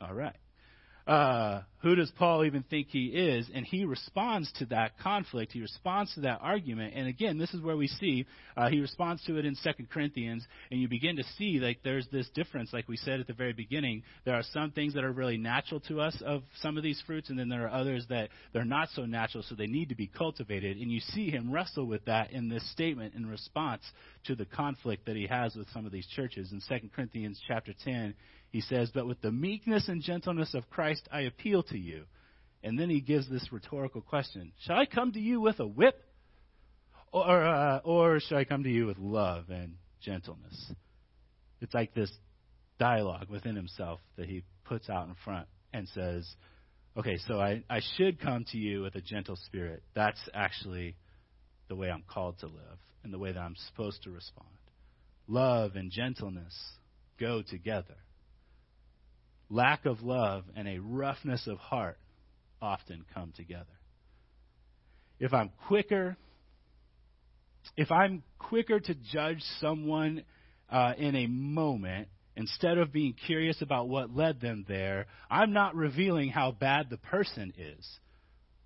[0.02, 0.36] All right
[1.06, 3.50] uh, who does Paul even think he is?
[3.54, 5.52] And he responds to that conflict.
[5.52, 6.94] He responds to that argument.
[6.96, 8.26] And again, this is where we see
[8.56, 12.08] uh, he responds to it in Second Corinthians, and you begin to see like there's
[12.12, 12.72] this difference.
[12.72, 15.82] Like we said at the very beginning, there are some things that are really natural
[15.82, 18.88] to us of some of these fruits, and then there are others that they're not
[18.96, 20.78] so natural, so they need to be cultivated.
[20.78, 23.82] And you see him wrestle with that in this statement in response
[24.26, 26.54] to the conflict that he has with some of these churches.
[26.54, 28.14] In Second Corinthians chapter 10,
[28.54, 32.06] he says, But with the meekness and gentleness of Christ I appeal to you.
[32.64, 36.00] And then he gives this rhetorical question Shall I come to you with a whip?
[37.12, 40.72] Or, uh, or shall I come to you with love and gentleness?
[41.62, 42.12] It's like this
[42.80, 46.28] dialogue within himself that he puts out in front and says,
[46.96, 49.82] Okay, so I, I should come to you with a gentle spirit.
[49.96, 50.96] That's actually
[51.70, 54.48] the way I'm called to live and the way that I'm supposed to respond.
[55.28, 56.56] Love and gentleness
[57.20, 57.96] go together
[59.54, 61.98] lack of love and a roughness of heart
[62.62, 63.66] often come together.
[65.20, 66.18] If I'm quicker,
[67.78, 70.24] if I'm quicker to judge someone
[70.70, 75.76] uh, in a moment instead of being curious about what led them there, I'm not
[75.76, 77.88] revealing how bad the person is.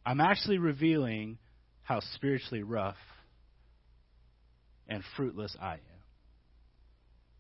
[0.06, 1.38] I'm actually revealing
[1.84, 2.96] how spiritually rough
[4.88, 5.80] and fruitless I am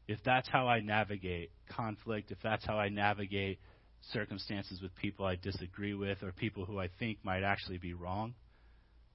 [0.07, 3.59] if that's how I navigate conflict, if that's how I navigate
[4.13, 8.33] circumstances with people I disagree with or people who I think might actually be wrong,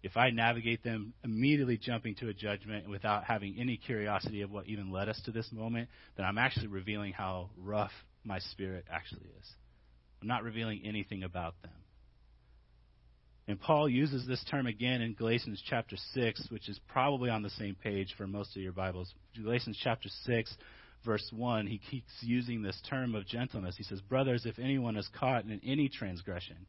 [0.03, 4.67] if I navigate them immediately jumping to a judgment without having any curiosity of what
[4.67, 7.93] even led us to this moment, then I'm actually revealing how rough
[8.25, 9.49] my spirit actually is.
[10.21, 11.73] I'm not revealing anything about them.
[13.49, 17.51] And Paul uses this term again in Galatians chapter 6, which is probably on the
[17.51, 19.13] same page for most of your Bibles.
[19.37, 20.57] Galatians chapter 6,
[21.05, 23.77] verse 1, he keeps using this term of gentleness.
[23.77, 26.67] He says, Brothers, if anyone is caught in any transgression,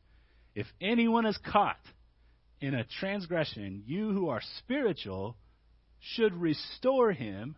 [0.56, 1.78] if anyone is caught
[2.62, 5.36] in a transgression, you who are spiritual
[6.00, 7.56] should restore him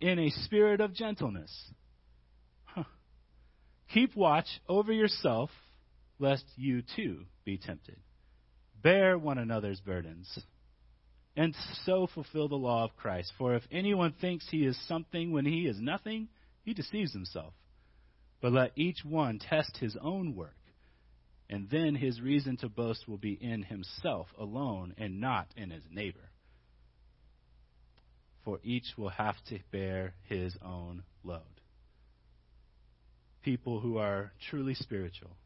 [0.00, 1.52] in a spirit of gentleness.
[2.64, 2.84] Huh.
[3.92, 5.50] Keep watch over yourself
[6.18, 7.96] lest you too be tempted.
[8.82, 10.38] Bear one another's burdens,
[11.36, 11.54] and
[11.84, 13.32] so fulfill the law of Christ.
[13.38, 16.28] For if anyone thinks he is something when he is nothing,
[16.62, 17.54] he deceives himself.
[18.40, 20.56] But let each one test his own work,
[21.48, 25.84] and then his reason to boast will be in himself alone and not in his
[25.90, 26.30] neighbor.
[28.44, 31.40] For each will have to bear his own load.
[33.42, 35.36] People who are truly spiritual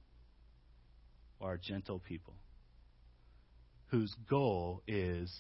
[1.41, 2.35] are gentle people
[3.91, 5.33] whose goal is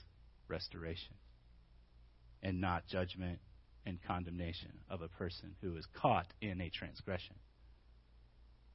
[0.48, 1.14] restoration
[2.42, 3.38] and not judgment
[3.86, 7.34] and condemnation of a person who is caught in a transgression.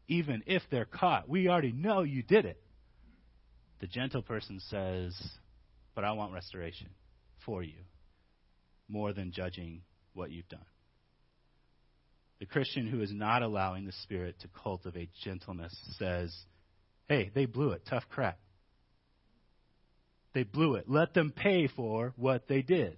[0.08, 2.62] Even if they're caught, we already know you did it.
[3.80, 5.16] The gentle person says,
[5.96, 6.90] But I want restoration
[7.46, 7.80] for you
[8.88, 9.82] more than judging
[10.14, 10.66] what you've done.
[12.40, 16.36] The Christian who is not allowing the Spirit to cultivate gentleness says,
[17.08, 17.84] Hey, they blew it.
[17.90, 18.38] Tough crap.
[20.34, 20.90] They blew it.
[20.90, 22.98] Let them pay for what they did.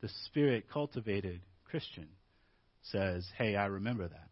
[0.00, 2.08] The Spirit cultivated Christian
[2.82, 4.28] says, Hey, I remember that.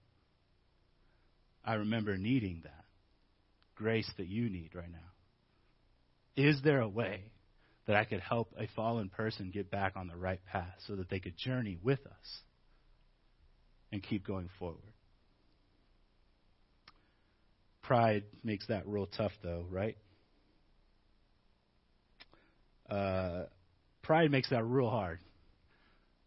[1.64, 2.84] I remember needing that
[3.76, 4.98] grace that you need right now.
[6.36, 7.24] Is there a way
[7.86, 11.08] that I could help a fallen person get back on the right path so that
[11.08, 12.40] they could journey with us
[13.90, 14.78] and keep going forward?
[17.82, 19.96] Pride makes that real tough, though, right?
[22.88, 23.44] Uh,
[24.02, 25.20] pride makes that real hard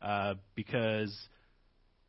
[0.02, 1.16] uh, because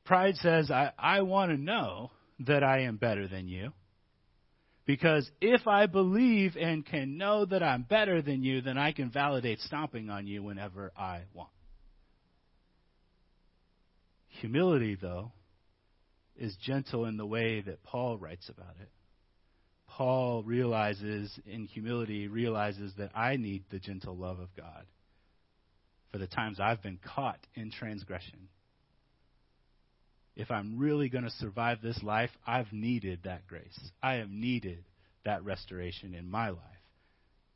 [0.04, 3.72] pride says, I, I want to know that I am better than you.
[4.86, 9.10] Because if I believe and can know that I'm better than you, then I can
[9.10, 11.50] validate stomping on you whenever I want.
[14.40, 15.32] Humility, though,
[16.36, 18.90] is gentle in the way that Paul writes about it.
[19.96, 24.84] Paul realizes in humility, realizes that I need the gentle love of God
[26.12, 28.48] for the times I've been caught in transgression.
[30.36, 33.78] If I'm really going to survive this life, I've needed that grace.
[34.02, 34.84] I have needed
[35.24, 36.60] that restoration in my life.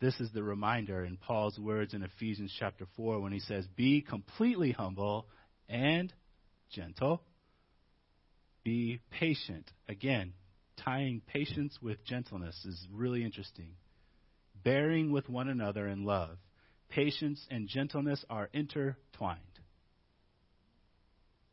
[0.00, 4.00] This is the reminder in Paul's words in Ephesians chapter 4 when he says, Be
[4.00, 5.26] completely humble
[5.68, 6.10] and
[6.70, 7.20] gentle.
[8.64, 9.70] Be patient.
[9.90, 10.32] Again,
[10.84, 13.72] tying patience with gentleness is really interesting.
[14.62, 16.36] Bearing with one another in love.
[16.88, 19.40] Patience and gentleness are intertwined.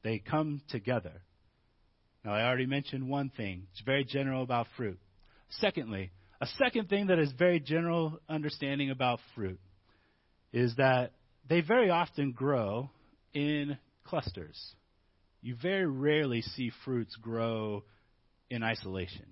[0.04, 1.22] They come together.
[2.24, 3.68] Now, I already mentioned one thing.
[3.72, 5.00] It's very general about fruit.
[5.50, 6.12] Secondly,
[6.42, 9.60] a second thing that is very general understanding about fruit
[10.52, 11.14] is that
[11.48, 12.90] they very often grow
[13.34, 14.60] in clusters.
[15.42, 17.84] You very rarely see fruits grow
[18.50, 19.26] in isolation.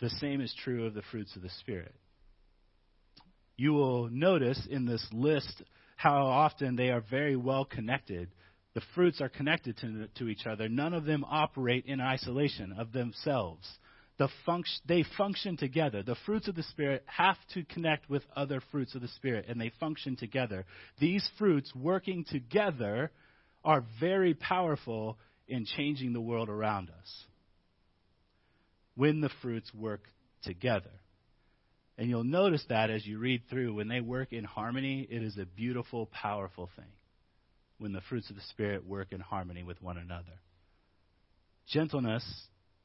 [0.00, 1.94] The same is true of the fruits of the Spirit.
[3.56, 5.62] You will notice in this list
[5.96, 8.30] how often they are very well connected.
[8.72, 10.68] The fruits are connected to, to each other.
[10.68, 13.68] None of them operate in isolation of themselves.
[14.16, 16.02] The func- they function together.
[16.02, 19.60] The fruits of the Spirit have to connect with other fruits of the Spirit, and
[19.60, 20.64] they function together.
[20.98, 23.10] These fruits working together
[23.62, 25.18] are very powerful
[25.50, 27.24] in changing the world around us
[28.94, 30.04] when the fruits work
[30.44, 30.90] together.
[31.98, 35.36] And you'll notice that as you read through, when they work in harmony, it is
[35.36, 36.92] a beautiful, powerful thing.
[37.78, 40.40] When the fruits of the Spirit work in harmony with one another.
[41.68, 42.24] Gentleness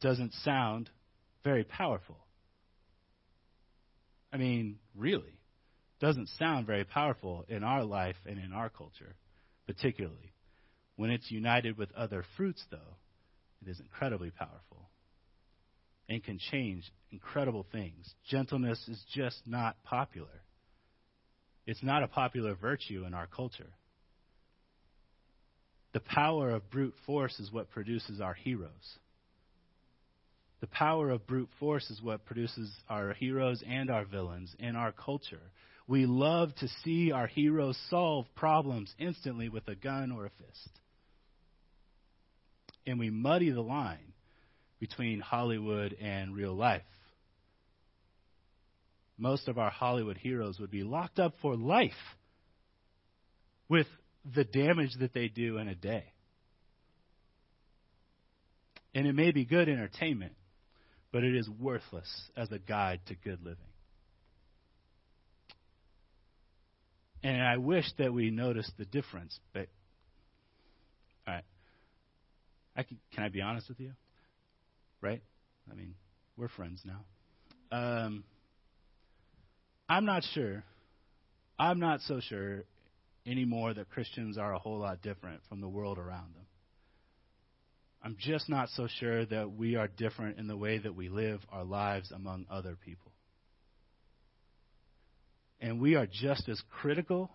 [0.01, 0.89] doesn't sound
[1.43, 2.17] very powerful.
[4.33, 5.39] I mean, really,
[5.99, 9.15] doesn't sound very powerful in our life and in our culture,
[9.65, 10.34] particularly.
[10.97, 12.95] When it's united with other fruits, though,
[13.61, 14.89] it is incredibly powerful
[16.07, 18.13] and can change incredible things.
[18.29, 20.41] Gentleness is just not popular.
[21.65, 23.73] It's not a popular virtue in our culture.
[25.93, 28.99] The power of brute force is what produces our heroes.
[30.61, 34.91] The power of brute force is what produces our heroes and our villains in our
[34.91, 35.51] culture.
[35.87, 40.79] We love to see our heroes solve problems instantly with a gun or a fist
[42.85, 44.13] and we muddy the line
[44.79, 46.83] between Hollywood and real life.
[49.17, 51.91] Most of our Hollywood heroes would be locked up for life
[53.69, 53.87] with
[54.35, 56.03] the damage that they do in a day.
[58.93, 60.33] And it may be good entertainment,
[61.11, 63.57] but it is worthless as a guide to good living.
[67.23, 69.67] And I wish that we noticed the difference, but
[71.27, 71.43] all right.
[72.75, 73.91] I can, can I be honest with you?
[75.01, 75.21] Right?
[75.71, 75.95] I mean,
[76.37, 77.05] we're friends now.
[77.71, 78.23] Um,
[79.87, 80.63] I'm not sure.
[81.57, 82.63] I'm not so sure
[83.25, 86.45] anymore that Christians are a whole lot different from the world around them.
[88.03, 91.39] I'm just not so sure that we are different in the way that we live
[91.51, 93.11] our lives among other people.
[95.59, 97.31] And we are just as critical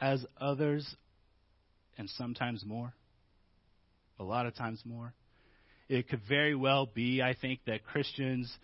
[0.00, 0.94] as others,
[1.98, 2.94] and sometimes more.
[4.20, 5.14] A lot of times more.
[5.88, 8.54] It could very well be, I think, that Christians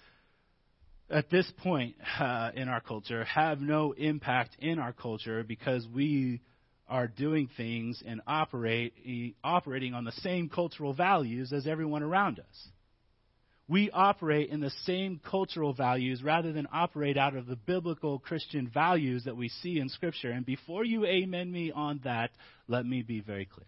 [1.09, 6.43] at this point uh, in our culture have no impact in our culture because we
[6.89, 12.69] are doing things and operate operating on the same cultural values as everyone around us.
[13.67, 18.69] We operate in the same cultural values rather than operate out of the biblical Christian
[18.69, 20.31] values that we see in Scripture.
[20.31, 22.31] And before you amen me on that,
[22.69, 23.67] let me be very clear.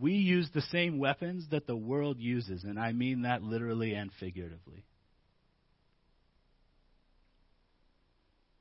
[0.00, 4.10] We use the same weapons that the world uses, and I mean that literally and
[4.20, 4.84] figuratively.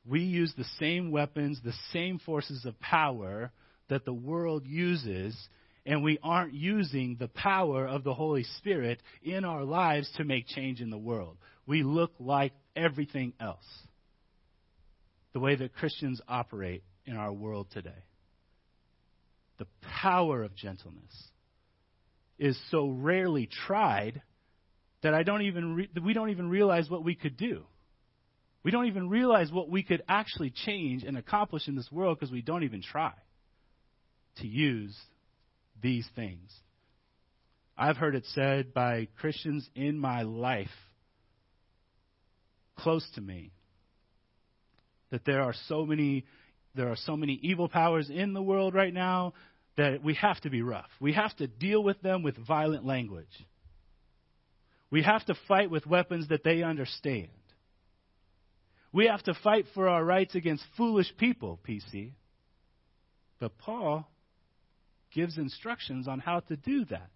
[0.06, 3.52] We use the same weapons, the same forces of power
[3.90, 5.38] that the world uses,
[5.86, 10.48] and we aren't using the power of the Holy Spirit in our lives to make
[10.48, 11.38] change in the world.
[11.66, 13.66] We look like everything else.
[15.34, 18.04] The way that Christians operate in our world today
[19.58, 19.68] the
[20.02, 21.30] power of gentleness
[22.38, 24.22] is so rarely tried
[25.02, 27.64] that I don't even re- we don't even realize what we could do.
[28.64, 32.32] We don't even realize what we could actually change and accomplish in this world because
[32.32, 33.14] we don't even try
[34.38, 34.96] to use
[35.82, 36.52] these things.
[37.78, 40.68] I've heard it said by Christians in my life
[42.76, 43.52] close to me
[45.12, 46.26] that there are so many
[46.78, 49.34] there are so many evil powers in the world right now
[49.76, 50.90] that we have to be rough.
[51.02, 53.26] We have to deal with them with violent language.
[54.90, 57.28] We have to fight with weapons that they understand.
[58.94, 62.12] We have to fight for our rights against foolish people, PC.
[63.40, 64.08] But Paul
[65.14, 67.10] gives instructions on how to do that.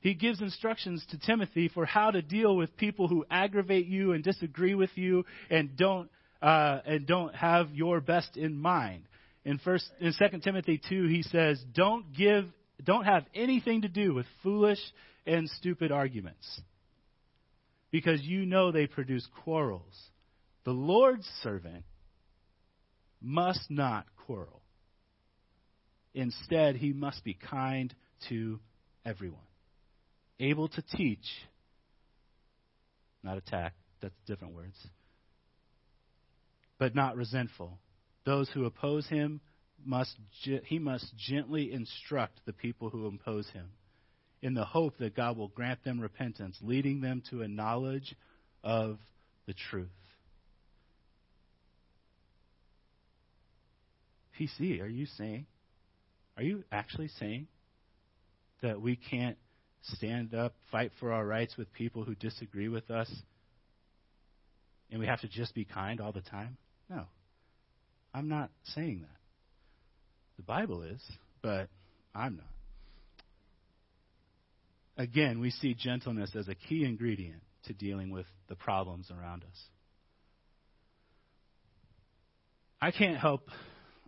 [0.00, 4.24] He gives instructions to Timothy for how to deal with people who aggravate you and
[4.24, 6.10] disagree with you and don't
[6.42, 9.04] uh, and don't have your best in mind.
[9.44, 12.44] In first in Second Timothy two, he says, "Don't give,
[12.82, 14.78] don't have anything to do with foolish
[15.26, 16.60] and stupid arguments,
[17.90, 19.98] because you know they produce quarrels.
[20.64, 21.84] The Lord's servant
[23.20, 24.60] must not quarrel.
[26.14, 27.94] Instead, he must be kind
[28.28, 28.60] to
[29.04, 29.40] everyone,
[30.38, 31.26] able to teach,
[33.22, 33.74] not attack.
[34.00, 34.76] That's different words."
[36.80, 37.78] But not resentful.
[38.24, 39.40] Those who oppose him
[39.84, 40.16] must
[40.64, 43.68] he must gently instruct the people who oppose him
[44.42, 48.14] in the hope that God will grant them repentance, leading them to a knowledge
[48.64, 48.98] of
[49.46, 49.88] the truth.
[54.38, 55.44] PC, are you saying,
[56.38, 57.46] are you actually saying
[58.62, 59.36] that we can't
[59.82, 63.10] stand up, fight for our rights with people who disagree with us,
[64.90, 66.56] and we have to just be kind all the time?
[66.90, 67.04] No.
[68.12, 69.16] I'm not saying that.
[70.36, 71.00] The Bible is,
[71.42, 71.68] but
[72.14, 72.46] I'm not.
[74.96, 79.58] Again, we see gentleness as a key ingredient to dealing with the problems around us.
[82.82, 83.42] I can't help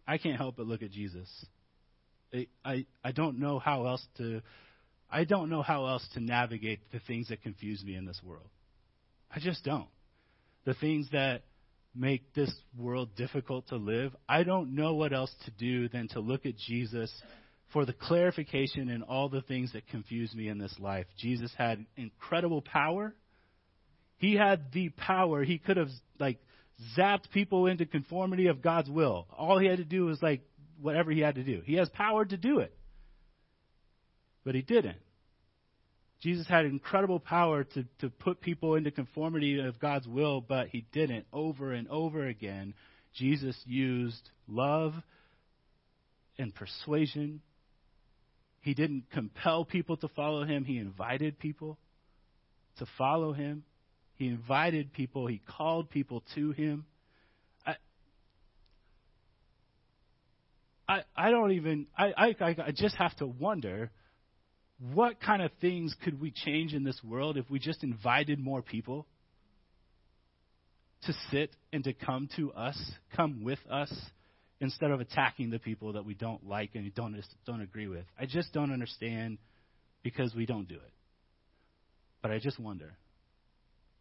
[0.06, 1.28] I can't help but look at Jesus.
[2.34, 4.42] I, I I don't know how else to
[5.10, 8.48] I don't know how else to navigate the things that confuse me in this world.
[9.34, 9.88] I just don't.
[10.64, 11.42] The things that
[11.94, 16.20] make this world difficult to live, I don't know what else to do than to
[16.20, 17.12] look at Jesus
[17.72, 21.06] for the clarification in all the things that confuse me in this life.
[21.18, 23.14] Jesus had incredible power.
[24.18, 25.42] He had the power.
[25.42, 25.88] He could have
[26.18, 26.38] like
[26.96, 29.26] zapped people into conformity of God's will.
[29.36, 30.42] All he had to do was like
[30.80, 31.62] whatever he had to do.
[31.64, 32.74] He has power to do it.
[34.44, 34.98] But he didn't.
[36.22, 40.86] Jesus had incredible power to, to put people into conformity of God's will, but he
[40.92, 41.26] didn't.
[41.32, 42.74] Over and over again,
[43.12, 44.94] Jesus used love
[46.38, 47.40] and persuasion.
[48.60, 51.78] He didn't compel people to follow him, he invited people
[52.78, 53.64] to follow him.
[54.14, 56.84] He invited people, he called people to him.
[57.66, 57.74] I,
[60.88, 63.90] I, I don't even, I, I, I just have to wonder
[64.90, 68.62] what kind of things could we change in this world if we just invited more
[68.62, 69.06] people
[71.04, 72.78] to sit and to come to us,
[73.14, 73.92] come with us,
[74.60, 77.16] instead of attacking the people that we don't like and don't,
[77.46, 78.04] don't agree with?
[78.18, 79.38] I just don't understand
[80.02, 80.92] because we don't do it.
[82.20, 82.92] But I just wonder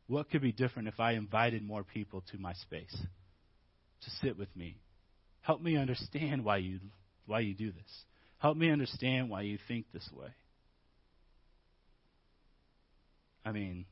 [0.07, 2.95] what could be different if I invited more people to my space
[4.01, 4.77] to sit with me?
[5.41, 6.79] Help me understand why you,
[7.25, 8.03] why you do this.
[8.39, 10.29] Help me understand why you think this way.
[13.46, 13.86] I mean,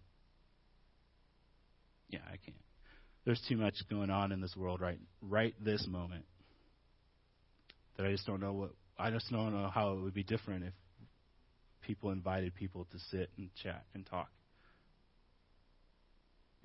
[2.09, 2.57] yeah, I can't.
[3.25, 6.25] There's too much going on in this world right right this moment
[7.97, 10.65] that I just don't know what I just don't know how it would be different
[10.65, 10.73] if
[11.81, 14.29] people invited people to sit and chat and talk.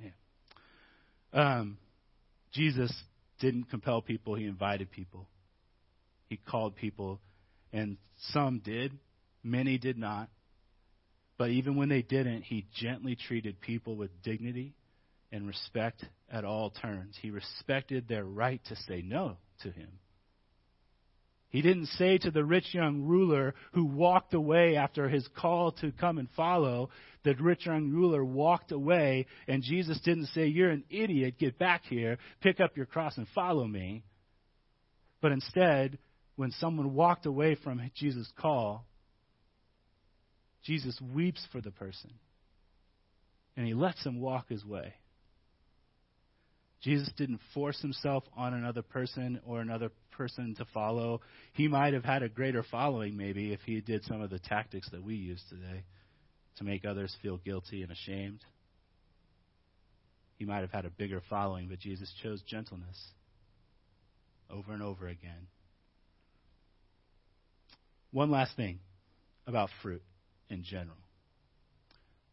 [0.02, 0.10] Yeah.
[1.32, 1.78] Um,
[2.52, 2.92] Jesus
[3.40, 5.28] didn't compel people, he invited people.
[6.28, 7.20] He called people,
[7.72, 7.96] and
[8.32, 8.92] some did,
[9.42, 10.28] many did not.
[11.36, 14.74] But even when they didn't, he gently treated people with dignity
[15.32, 17.16] and respect at all turns.
[17.20, 19.88] He respected their right to say no to him.
[21.54, 25.92] He didn't say to the rich young ruler who walked away after his call to
[25.92, 26.90] come and follow,
[27.22, 31.82] the rich young ruler walked away, and Jesus didn't say, You're an idiot, get back
[31.88, 34.02] here, pick up your cross and follow me.
[35.20, 35.98] But instead,
[36.34, 38.84] when someone walked away from Jesus' call,
[40.64, 42.10] Jesus weeps for the person,
[43.56, 44.94] and he lets him walk his way.
[46.82, 51.20] Jesus didn't force himself on another person or another person to follow.
[51.52, 54.88] He might have had a greater following, maybe, if he did some of the tactics
[54.90, 55.84] that we use today
[56.56, 58.40] to make others feel guilty and ashamed.
[60.36, 62.98] He might have had a bigger following, but Jesus chose gentleness
[64.50, 65.48] over and over again.
[68.12, 68.78] One last thing
[69.46, 70.02] about fruit
[70.50, 70.96] in general.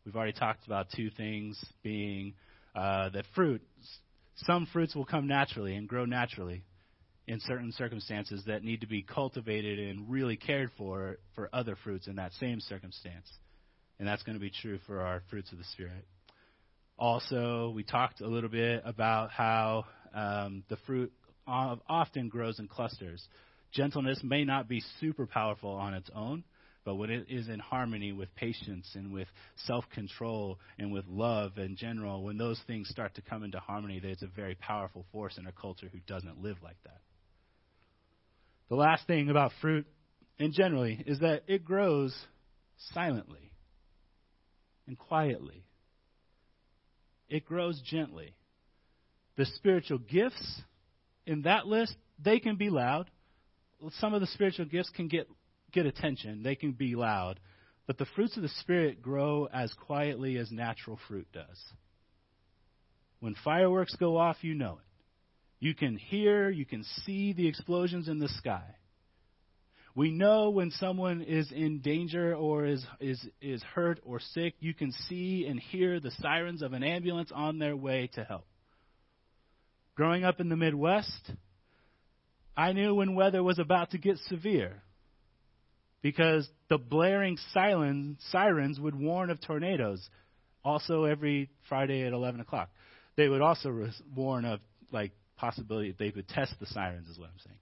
[0.05, 2.33] We've already talked about two things being
[2.75, 3.61] uh, that fruit
[4.37, 6.63] some fruits will come naturally and grow naturally
[7.27, 12.07] in certain circumstances that need to be cultivated and really cared for for other fruits
[12.07, 13.27] in that same circumstance.
[13.99, 16.05] And that's going to be true for our fruits of the Spirit.
[16.97, 21.11] Also, we talked a little bit about how um, the fruit
[21.47, 23.23] often grows in clusters.
[23.71, 26.43] Gentleness may not be super powerful on its own,
[26.91, 29.29] but when it is in harmony with patience and with
[29.65, 34.01] self control and with love in general, when those things start to come into harmony,
[34.03, 36.99] it's a very powerful force in a culture who doesn't live like that.
[38.67, 39.87] The last thing about fruit,
[40.37, 42.13] and generally, is that it grows
[42.93, 43.53] silently
[44.85, 45.63] and quietly.
[47.29, 48.35] It grows gently.
[49.37, 50.61] The spiritual gifts
[51.25, 53.09] in that list, they can be loud.
[53.99, 55.29] Some of the spiritual gifts can get
[55.71, 57.39] get attention, they can be loud.
[57.87, 61.59] But the fruits of the Spirit grow as quietly as natural fruit does.
[63.19, 65.65] When fireworks go off, you know it.
[65.65, 68.63] You can hear, you can see the explosions in the sky.
[69.93, 74.73] We know when someone is in danger or is, is, is hurt or sick, you
[74.73, 78.45] can see and hear the sirens of an ambulance on their way to help.
[79.95, 81.31] Growing up in the Midwest,
[82.55, 84.81] I knew when weather was about to get severe
[86.01, 90.07] because the blaring siren, sirens would warn of tornadoes.
[90.63, 92.69] Also, every Friday at 11 o'clock,
[93.15, 94.59] they would also warn of
[94.91, 97.07] like possibility they would test the sirens.
[97.07, 97.57] Is what I'm saying.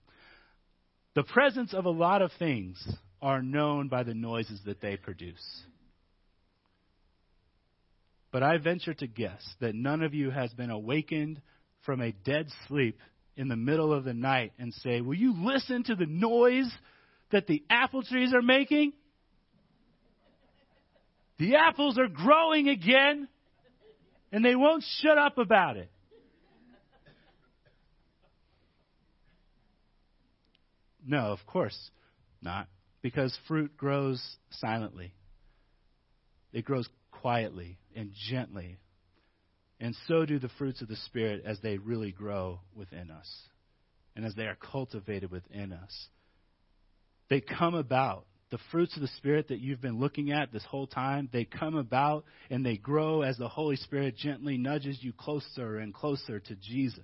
[1.15, 2.81] The presence of a lot of things
[3.21, 5.63] are known by the noises that they produce.
[8.31, 11.41] But I venture to guess that none of you has been awakened
[11.85, 12.99] from a dead sleep
[13.35, 16.71] in the middle of the night and say, Will you listen to the noise
[17.31, 18.93] that the apple trees are making?
[21.37, 23.27] The apples are growing again,
[24.31, 25.89] and they won't shut up about it.
[31.05, 31.77] No, of course
[32.41, 32.67] not,
[33.01, 34.21] because fruit grows
[34.51, 35.13] silently.
[36.53, 38.77] It grows quietly and gently.
[39.79, 43.29] And so do the fruits of the Spirit as they really grow within us
[44.15, 46.07] and as they are cultivated within us.
[47.29, 48.25] They come about.
[48.51, 51.75] The fruits of the Spirit that you've been looking at this whole time, they come
[51.75, 56.55] about and they grow as the Holy Spirit gently nudges you closer and closer to
[56.55, 57.03] Jesus.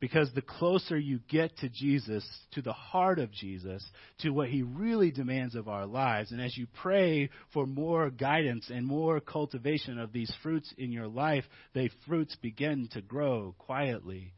[0.00, 3.84] Because the closer you get to Jesus, to the heart of Jesus,
[4.20, 8.68] to what he really demands of our lives, and as you pray for more guidance
[8.68, 14.32] and more cultivation of these fruits in your life, the fruits begin to grow quietly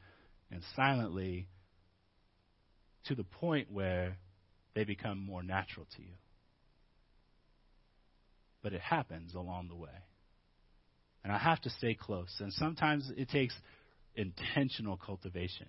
[0.51, 1.47] and silently
[3.05, 4.19] to the point where
[4.75, 6.15] they become more natural to you.
[8.63, 9.91] But it happens along the way.
[11.25, 12.35] And I have to stay close.
[12.41, 13.55] And sometimes it takes
[14.15, 15.67] intentional cultivation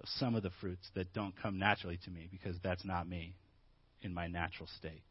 [0.00, 3.34] of some of the fruits that don't come naturally to me because that's not me
[4.02, 5.02] in my natural state.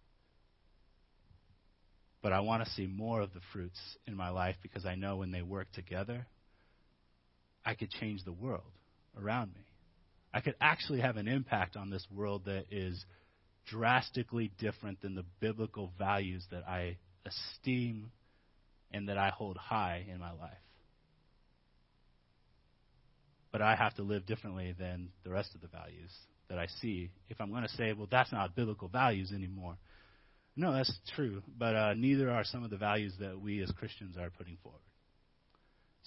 [2.22, 5.18] But I want to see more of the fruits in my life because I know
[5.18, 6.26] when they work together,
[7.64, 8.64] I could change the world
[9.20, 9.66] around me.
[10.36, 13.06] I could actually have an impact on this world that is
[13.68, 18.12] drastically different than the biblical values that I esteem
[18.92, 20.52] and that I hold high in my life.
[23.54, 26.12] But I have to live differently than the rest of the values
[26.50, 29.78] that I see if I'm going to say, well, that's not biblical values anymore.
[30.58, 34.18] No, that's true, but uh, neither are some of the values that we as Christians
[34.18, 34.82] are putting forward.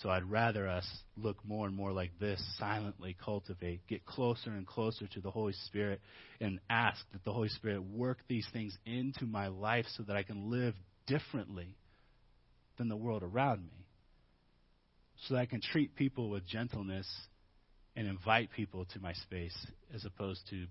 [0.02, 4.64] So I'd rather us look more and more like this, silently cultivate, get closer and
[4.64, 6.00] closer to the Holy Spirit,
[6.40, 10.22] and ask that the Holy Spirit work these things into my life so that I
[10.22, 10.74] can live
[11.08, 11.74] differently
[12.76, 13.86] than the world around me.
[15.26, 17.08] So that I can treat people with gentleness
[17.96, 19.56] and invite people to my space
[19.92, 20.66] as opposed to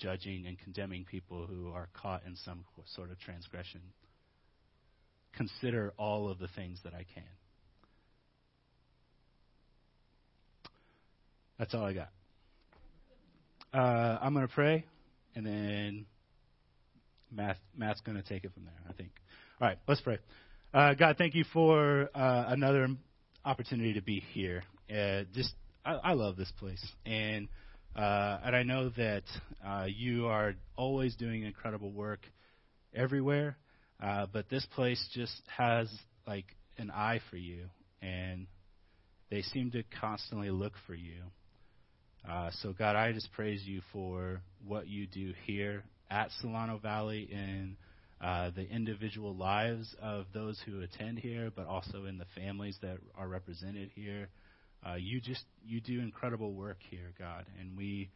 [0.00, 2.64] judging and condemning people who are caught in some
[2.96, 3.82] sort of transgression.
[5.36, 7.22] Consider all of the things that I can.
[11.58, 12.08] That's all I got.
[13.72, 14.84] Uh, I'm going to pray,
[15.34, 16.06] and then
[17.32, 19.10] Matt, Matt's going to take it from there, I think.
[19.60, 20.18] All right, let's pray.
[20.72, 22.88] Uh, God, thank you for uh, another
[23.44, 24.62] opportunity to be here.
[24.90, 27.48] Uh, just, I, I, love this place, and
[27.96, 29.22] uh, and I know that
[29.64, 32.20] uh, you are always doing incredible work
[32.92, 33.56] everywhere,
[34.00, 35.88] but this place just has
[36.26, 36.46] like
[36.78, 37.66] an eye for you,
[38.02, 38.46] and
[39.30, 41.22] they seem to constantly look for you.
[42.28, 47.28] Uh, so, God, I just praise you for what you do here at Solano Valley
[47.30, 47.76] in
[48.20, 52.96] uh, the individual lives of those who attend here, but also in the families that
[53.14, 54.28] are represented here.
[54.86, 58.10] Uh, you just you do incredible work here, God, and we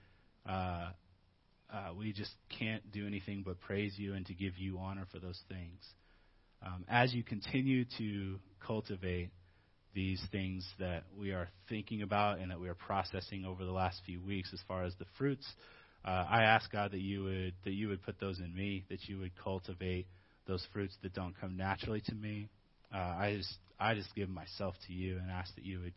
[0.49, 0.91] uh,
[1.73, 5.19] uh, we just can't do anything but praise you and to give you honor for
[5.19, 5.83] those things.
[6.65, 9.31] Um, as you continue to cultivate
[9.99, 14.01] these things that we are thinking about and that we are processing over the last
[14.07, 15.45] few weeks as far as the fruits.
[16.05, 19.09] Uh, I ask God that you would that you would put those in me, that
[19.09, 20.07] you would cultivate
[20.47, 22.49] those fruits that don't come naturally to me.
[22.95, 25.95] Uh, I just I just give myself to you and ask that you would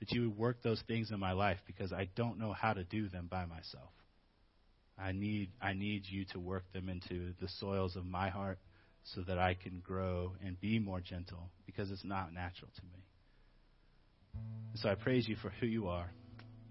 [0.00, 2.82] that you would work those things in my life because I don't know how to
[2.82, 3.92] do them by myself.
[4.98, 8.58] I need I need you to work them into the soils of my heart
[9.04, 12.99] so that I can grow and be more gentle because it's not natural to me.
[14.76, 16.10] So I praise you for who you are,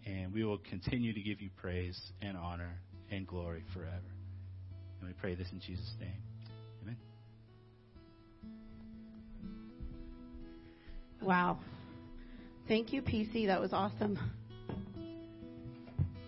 [0.05, 2.79] and we will continue to give you praise and honor
[3.11, 4.13] and glory forever.
[4.99, 6.11] And we pray this in Jesus' name.
[6.83, 6.97] Amen.
[11.21, 11.59] Wow.
[12.67, 13.47] Thank you, PC.
[13.47, 14.17] That was awesome.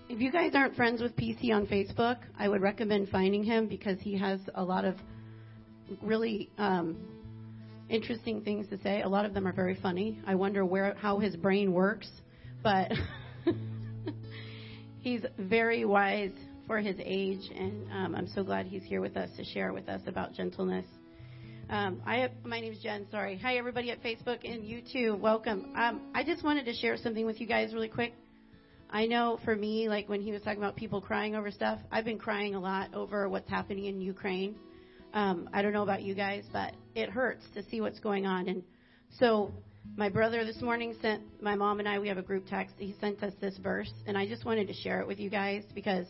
[0.09, 3.97] If you guys aren't friends with PC on Facebook, I would recommend finding him because
[4.01, 4.95] he has a lot of
[6.01, 6.97] really um,
[7.92, 9.02] interesting things to say.
[9.02, 10.20] A lot of them are very funny.
[10.26, 12.10] I wonder where how his brain works,
[12.64, 12.92] but
[15.02, 16.32] he's very wise
[16.68, 19.89] for his age, and um, I'm so glad he's here with us to share with
[19.89, 20.86] us about gentleness.
[21.70, 23.08] Um, I have, my name is Jen.
[23.12, 23.38] Sorry.
[23.38, 25.20] Hi, everybody at Facebook and YouTube.
[25.20, 25.74] Welcome.
[25.76, 28.14] Um, I just wanted to share something with you guys really quick.
[28.89, 32.04] I know for me, like when he was talking about people crying over stuff, I've
[32.04, 34.56] been crying a lot over what's happening in Ukraine.
[35.14, 38.47] Um, I don't know about you guys, but it hurts to see what's going on.
[38.47, 38.64] And
[39.20, 39.51] so
[39.97, 42.76] my brother this morning sent my mom and I, we have a group text.
[42.78, 45.64] He sent us this verse, and I just wanted to share it with you guys
[45.76, 46.05] because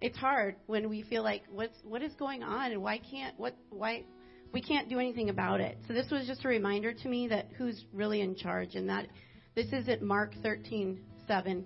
[0.00, 3.56] it's hard when we feel like what's what is going on and why can't what
[3.70, 4.04] why
[4.52, 5.76] we can't do anything about it.
[5.88, 9.08] So this was just a reminder to me that who's really in charge, and that
[9.56, 11.64] this is at Mark 13:7.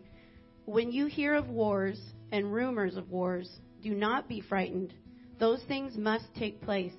[0.65, 2.01] When you hear of wars
[2.31, 3.51] and rumors of wars,
[3.83, 4.95] do not be frightened
[5.43, 6.95] those things must take place,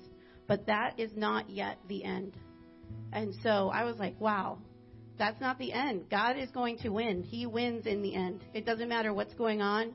[0.46, 2.36] but that is not yet the end.
[3.10, 4.58] And so I was like, wow,
[5.18, 6.10] that's not the end.
[6.10, 7.22] God is going to win.
[7.22, 8.44] He wins in the end.
[8.52, 9.94] It doesn't matter what's going on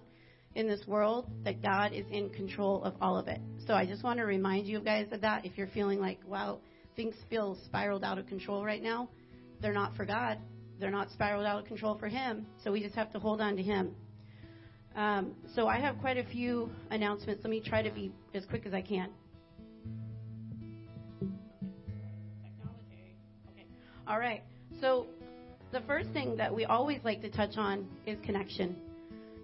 [0.55, 3.39] in this world, that God is in control of all of it.
[3.67, 5.45] So I just want to remind you guys of that.
[5.45, 6.57] If you're feeling like, wow,
[6.95, 9.09] things feel spiraled out of control right now,
[9.61, 10.39] they're not for God.
[10.79, 12.47] They're not spiraled out of control for Him.
[12.63, 13.93] So we just have to hold on to Him.
[14.99, 17.41] Um, so I have quite a few announcements.
[17.45, 19.09] Let me try to be as quick as I can.
[23.53, 23.65] Okay.
[24.05, 24.43] All right.
[24.81, 25.07] So
[25.71, 28.75] the first thing that we always like to touch on is connection.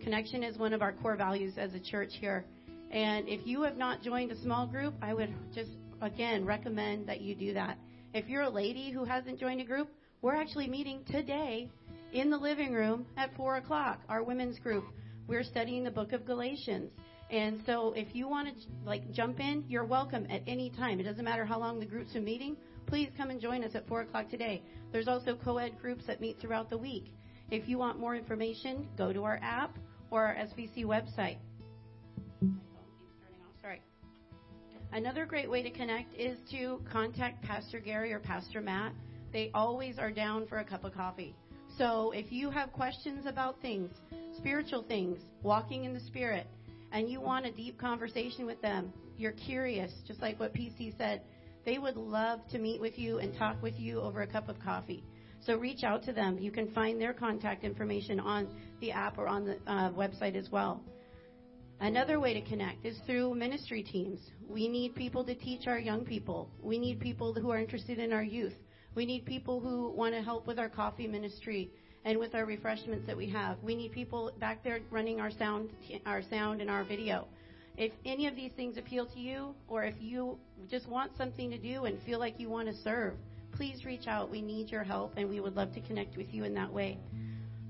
[0.01, 2.43] Connection is one of our core values as a church here.
[2.91, 7.21] And if you have not joined a small group, I would just, again, recommend that
[7.21, 7.77] you do that.
[8.13, 9.87] If you're a lady who hasn't joined a group,
[10.21, 11.69] we're actually meeting today
[12.11, 14.83] in the living room at 4 o'clock, our women's group.
[15.27, 16.91] We're studying the book of Galatians.
[17.31, 18.53] And so if you want to
[18.85, 20.99] like jump in, you're welcome at any time.
[20.99, 22.55] It doesn't matter how long the group's been meeting.
[22.85, 24.61] Please come and join us at 4 o'clock today.
[24.91, 27.11] There's also co-ed groups that meet throughout the week.
[27.49, 29.77] If you want more information, go to our app
[30.11, 31.37] or our SBC website.
[34.95, 38.93] Another great way to connect is to contact Pastor Gary or Pastor Matt.
[39.33, 41.35] They always are down for a cup of coffee.
[41.77, 43.91] So if you have questions about things,
[44.37, 46.47] spiritual things, walking in the Spirit,
[46.93, 51.21] and you want a deep conversation with them, you're curious, just like what PC said,
[51.65, 54.59] they would love to meet with you and talk with you over a cup of
[54.59, 55.03] coffee.
[55.45, 56.37] So reach out to them.
[56.39, 58.47] You can find their contact information on
[58.79, 60.81] the app or on the uh, website as well.
[61.81, 64.19] Another way to connect is through ministry teams.
[64.47, 66.49] We need people to teach our young people.
[66.61, 68.53] We need people who are interested in our youth.
[68.95, 71.69] We need people who want to help with our coffee ministry
[72.05, 73.57] and with our refreshments that we have.
[73.61, 75.69] We need people back there running our sound,
[76.05, 77.27] our sound and our video.
[77.77, 80.37] If any of these things appeal to you, or if you
[80.69, 83.15] just want something to do and feel like you want to serve,
[83.51, 84.31] please reach out.
[84.31, 86.97] We need your help, and we would love to connect with you in that way.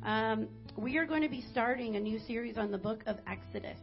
[0.04, 0.48] Um,
[0.78, 3.80] we are going to be starting a new series on the book of Exodus.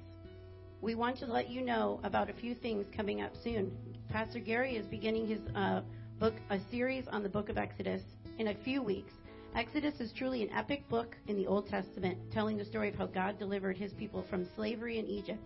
[0.80, 3.72] We want to let you know about a few things coming up soon.
[4.09, 5.80] Pastor Gary is beginning his uh,
[6.19, 8.03] book, a series on the book of Exodus,
[8.39, 9.13] in a few weeks.
[9.55, 13.07] Exodus is truly an epic book in the Old Testament, telling the story of how
[13.07, 15.43] God delivered his people from slavery in Egypt.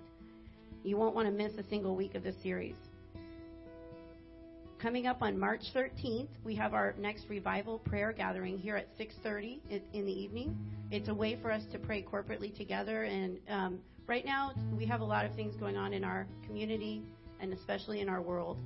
[0.84, 2.76] You won't want to miss a single week of this series.
[4.78, 9.60] Coming up on March 13th, we have our next revival prayer gathering here at 6:30
[9.70, 10.56] in the evening.
[10.90, 13.04] It's a way for us to pray corporately together.
[13.04, 17.02] And um, right now, we have a lot of things going on in our community
[17.40, 18.58] and especially in our world.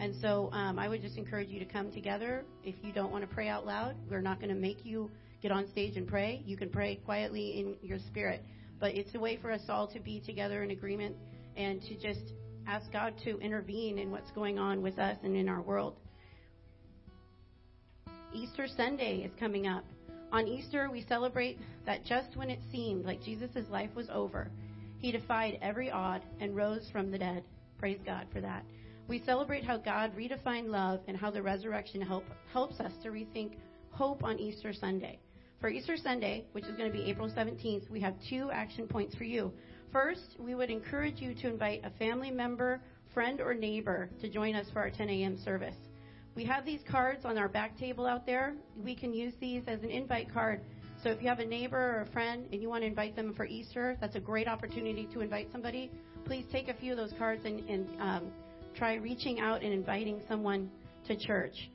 [0.00, 2.44] And so um, I would just encourage you to come together.
[2.62, 5.10] If you don't want to pray out loud, we're not going to make you
[5.42, 6.42] get on stage and pray.
[6.46, 8.44] You can pray quietly in your spirit.
[8.80, 11.16] But it's a way for us all to be together in agreement
[11.56, 12.32] and to just
[12.66, 15.96] ask God to intervene in what's going on with us and in our world.
[18.32, 19.84] Easter Sunday is coming up.
[20.30, 24.50] On Easter, we celebrate that just when it seemed like Jesus' life was over,
[24.98, 27.42] he defied every odd and rose from the dead.
[27.78, 28.64] Praise God for that.
[29.08, 33.52] We celebrate how God redefined love and how the resurrection help, helps us to rethink
[33.90, 35.18] hope on Easter Sunday.
[35.62, 39.14] For Easter Sunday, which is going to be April 17th, we have two action points
[39.14, 39.50] for you.
[39.90, 42.82] First, we would encourage you to invite a family member,
[43.14, 45.38] friend, or neighbor to join us for our 10 a.m.
[45.42, 45.74] service.
[46.34, 48.56] We have these cards on our back table out there.
[48.76, 50.60] We can use these as an invite card.
[51.02, 53.32] So if you have a neighbor or a friend and you want to invite them
[53.32, 55.90] for Easter, that's a great opportunity to invite somebody.
[56.26, 58.32] Please take a few of those cards and, and um,
[58.78, 60.70] try reaching out and inviting someone
[61.06, 61.70] to church.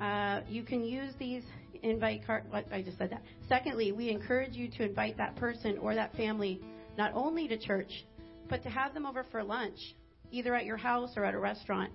[0.00, 1.44] Uh, you can use these
[1.82, 2.44] invite card.
[2.50, 3.22] What I just said that.
[3.48, 6.60] Secondly, we encourage you to invite that person or that family
[6.96, 8.04] not only to church,
[8.48, 9.78] but to have them over for lunch,
[10.32, 11.92] either at your house or at a restaurant.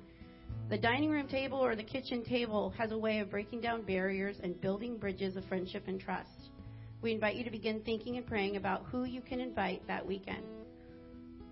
[0.69, 4.37] The dining room table or the kitchen table has a way of breaking down barriers
[4.41, 6.29] and building bridges of friendship and trust.
[7.01, 10.43] We invite you to begin thinking and praying about who you can invite that weekend.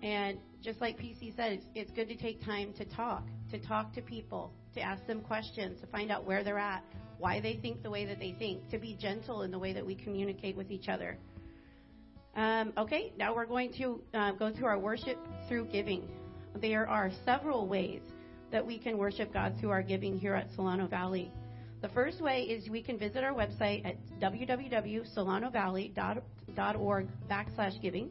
[0.02, 3.94] And just like PC said, it's, it's good to take time to talk, to talk
[3.94, 6.82] to people, to ask them questions, to find out where they're at,
[7.18, 9.86] why they think the way that they think, to be gentle in the way that
[9.86, 11.16] we communicate with each other.
[12.34, 16.08] Um, okay, now we're going to uh, go through our worship through giving.
[16.60, 18.02] There are several ways
[18.50, 21.30] that we can worship God through our giving here at Solano Valley.
[21.80, 28.10] The first way is we can visit our website at www.solanovalley.org backslash giving.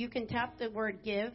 [0.00, 1.34] You can tap the word give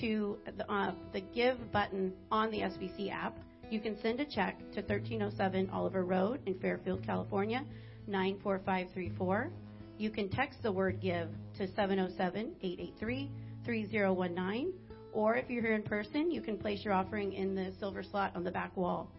[0.00, 3.38] to the, uh, the give button on the SBC app.
[3.70, 7.64] You can send a check to 1307 Oliver Road in Fairfield, California,
[8.08, 9.50] 94534.
[9.96, 13.30] You can text the word give to 707 883
[13.64, 14.74] 3019.
[15.14, 18.36] Or if you're here in person, you can place your offering in the silver slot
[18.36, 19.10] on the back wall.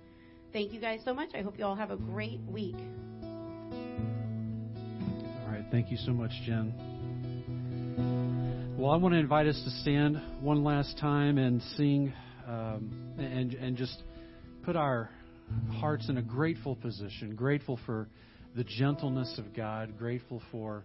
[0.51, 1.29] Thank you guys so much.
[1.33, 2.77] I hope you all have a great week.
[5.41, 5.65] All right.
[5.71, 8.42] Thank you so much, Jen.
[8.75, 12.11] Well, I want to invite us to stand one last time and sing
[12.47, 14.01] um, and, and just
[14.65, 15.11] put our
[15.73, 18.07] hearts in a grateful position, grateful for
[18.55, 20.83] the gentleness of God, grateful for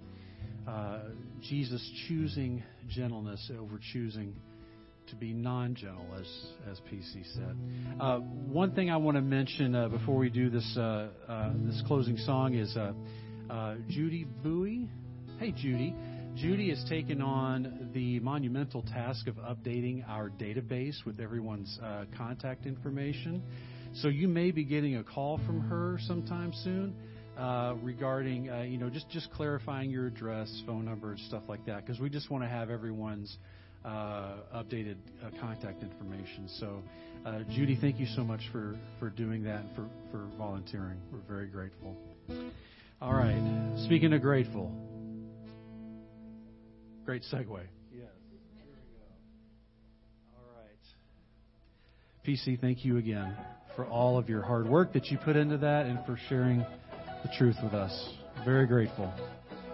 [0.69, 0.99] uh,
[1.41, 4.37] Jesus choosing gentleness over choosing
[5.09, 6.27] to be non-gentle, as
[6.71, 7.57] as PC said.
[7.99, 11.83] Uh, one thing I want to mention uh, before we do this uh, uh, this
[11.87, 14.91] closing song is uh, Judy Bowie.
[15.39, 15.95] Hey, Judy.
[16.41, 21.79] Judy has taken on the monumental task of updating our database with everyone's
[22.17, 23.43] contact information.
[23.95, 26.95] So you may be getting a call from her sometime soon.
[27.39, 31.65] uh, regarding, uh, you know, just, just clarifying your address, phone number, and stuff like
[31.67, 33.39] that, because we just want to have everyone's
[33.85, 36.49] uh, updated uh, contact information.
[36.59, 36.83] So,
[37.25, 40.99] uh, Judy, thank you so much for, for doing that and for, for volunteering.
[41.13, 41.97] We're very grateful.
[43.01, 43.83] All right.
[43.85, 44.73] Speaking of grateful,
[47.09, 47.61] great segue.
[47.91, 48.11] Yes.
[50.37, 50.77] All right.
[52.27, 53.35] PC, thank you again
[53.75, 57.31] for all of your hard work that you put into that and for sharing the
[57.39, 58.11] truth with us.
[58.45, 59.11] Very grateful.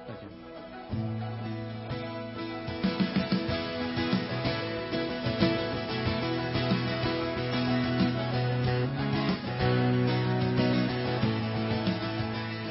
[0.07, 0.29] Thank you.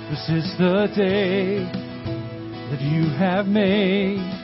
[0.09, 1.57] This is the day
[2.72, 4.43] that you have made.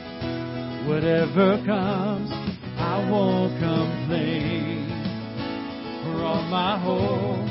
[0.86, 2.30] Whatever comes,
[2.78, 4.88] I won't complain.
[6.02, 7.48] For all my hope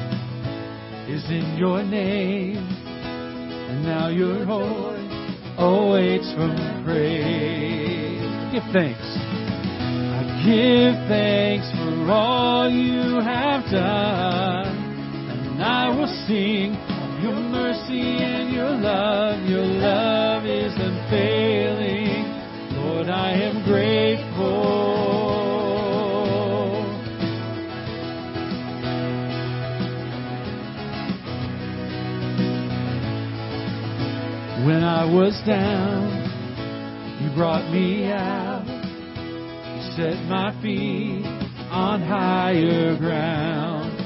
[1.08, 2.58] is in your name.
[2.58, 4.98] And now your hope
[5.60, 8.20] awaits from praise.
[8.52, 9.00] Give thanks.
[9.00, 14.68] I give thanks for all you have done.
[15.52, 16.74] And I will sing
[17.22, 19.48] your mercy and your love.
[19.48, 21.99] Your love is unfailing.
[23.20, 25.10] I am grateful.
[34.66, 38.64] When I was down, you brought me out.
[39.76, 41.26] You set my feet
[41.72, 44.00] on higher ground.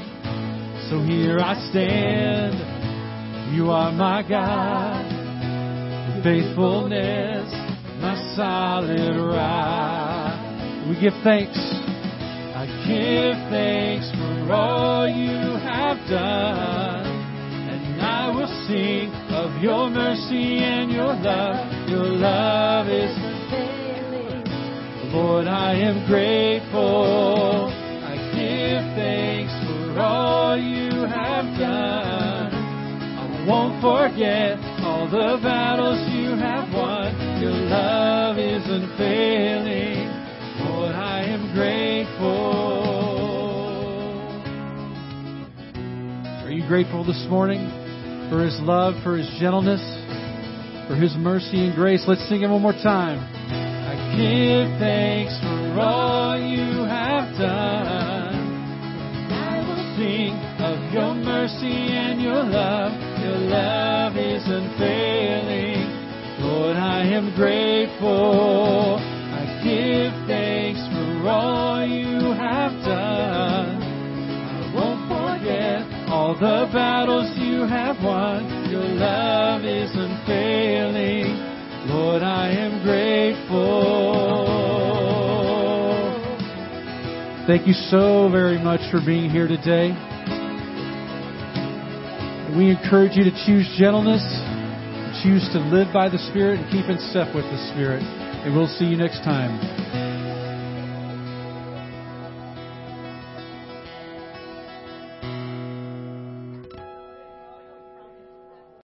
[0.90, 3.54] So here I stand.
[3.54, 5.04] You are my God.
[6.24, 7.43] Faithfulness,
[8.36, 10.34] solid rock.
[10.88, 11.56] We give thanks.
[11.56, 17.06] I give thanks for all you have done.
[17.06, 21.88] And I will sing of your mercy and your love.
[21.88, 24.44] Your love is unfailing.
[25.12, 27.70] Lord, I am grateful.
[27.70, 32.52] I give thanks for all you have done.
[32.52, 36.13] I won't forget all the battles
[37.74, 40.06] love is unfailing.
[40.62, 42.54] Lord, I am grateful.
[46.44, 47.66] Are you grateful this morning
[48.30, 49.82] for His love, for His gentleness,
[50.88, 52.04] for His mercy and grace?
[52.06, 53.18] Let's sing it one more time.
[53.18, 58.38] I give thanks for all you have done.
[59.34, 62.92] I will sing of your mercy and your love.
[63.20, 65.63] Your love is unfailing.
[66.64, 68.96] Lord, I am grateful.
[68.96, 73.82] I give thanks for all you have done.
[73.84, 78.70] I won't forget all the battles you have won.
[78.70, 81.36] Your love is unfailing.
[81.92, 83.76] Lord, I am grateful.
[87.46, 89.92] Thank you so very much for being here today.
[92.56, 94.24] We encourage you to choose gentleness,
[95.24, 98.02] choose to live by the Spirit, and keep in step with the Spirit.
[98.44, 99.73] And we'll see you next time.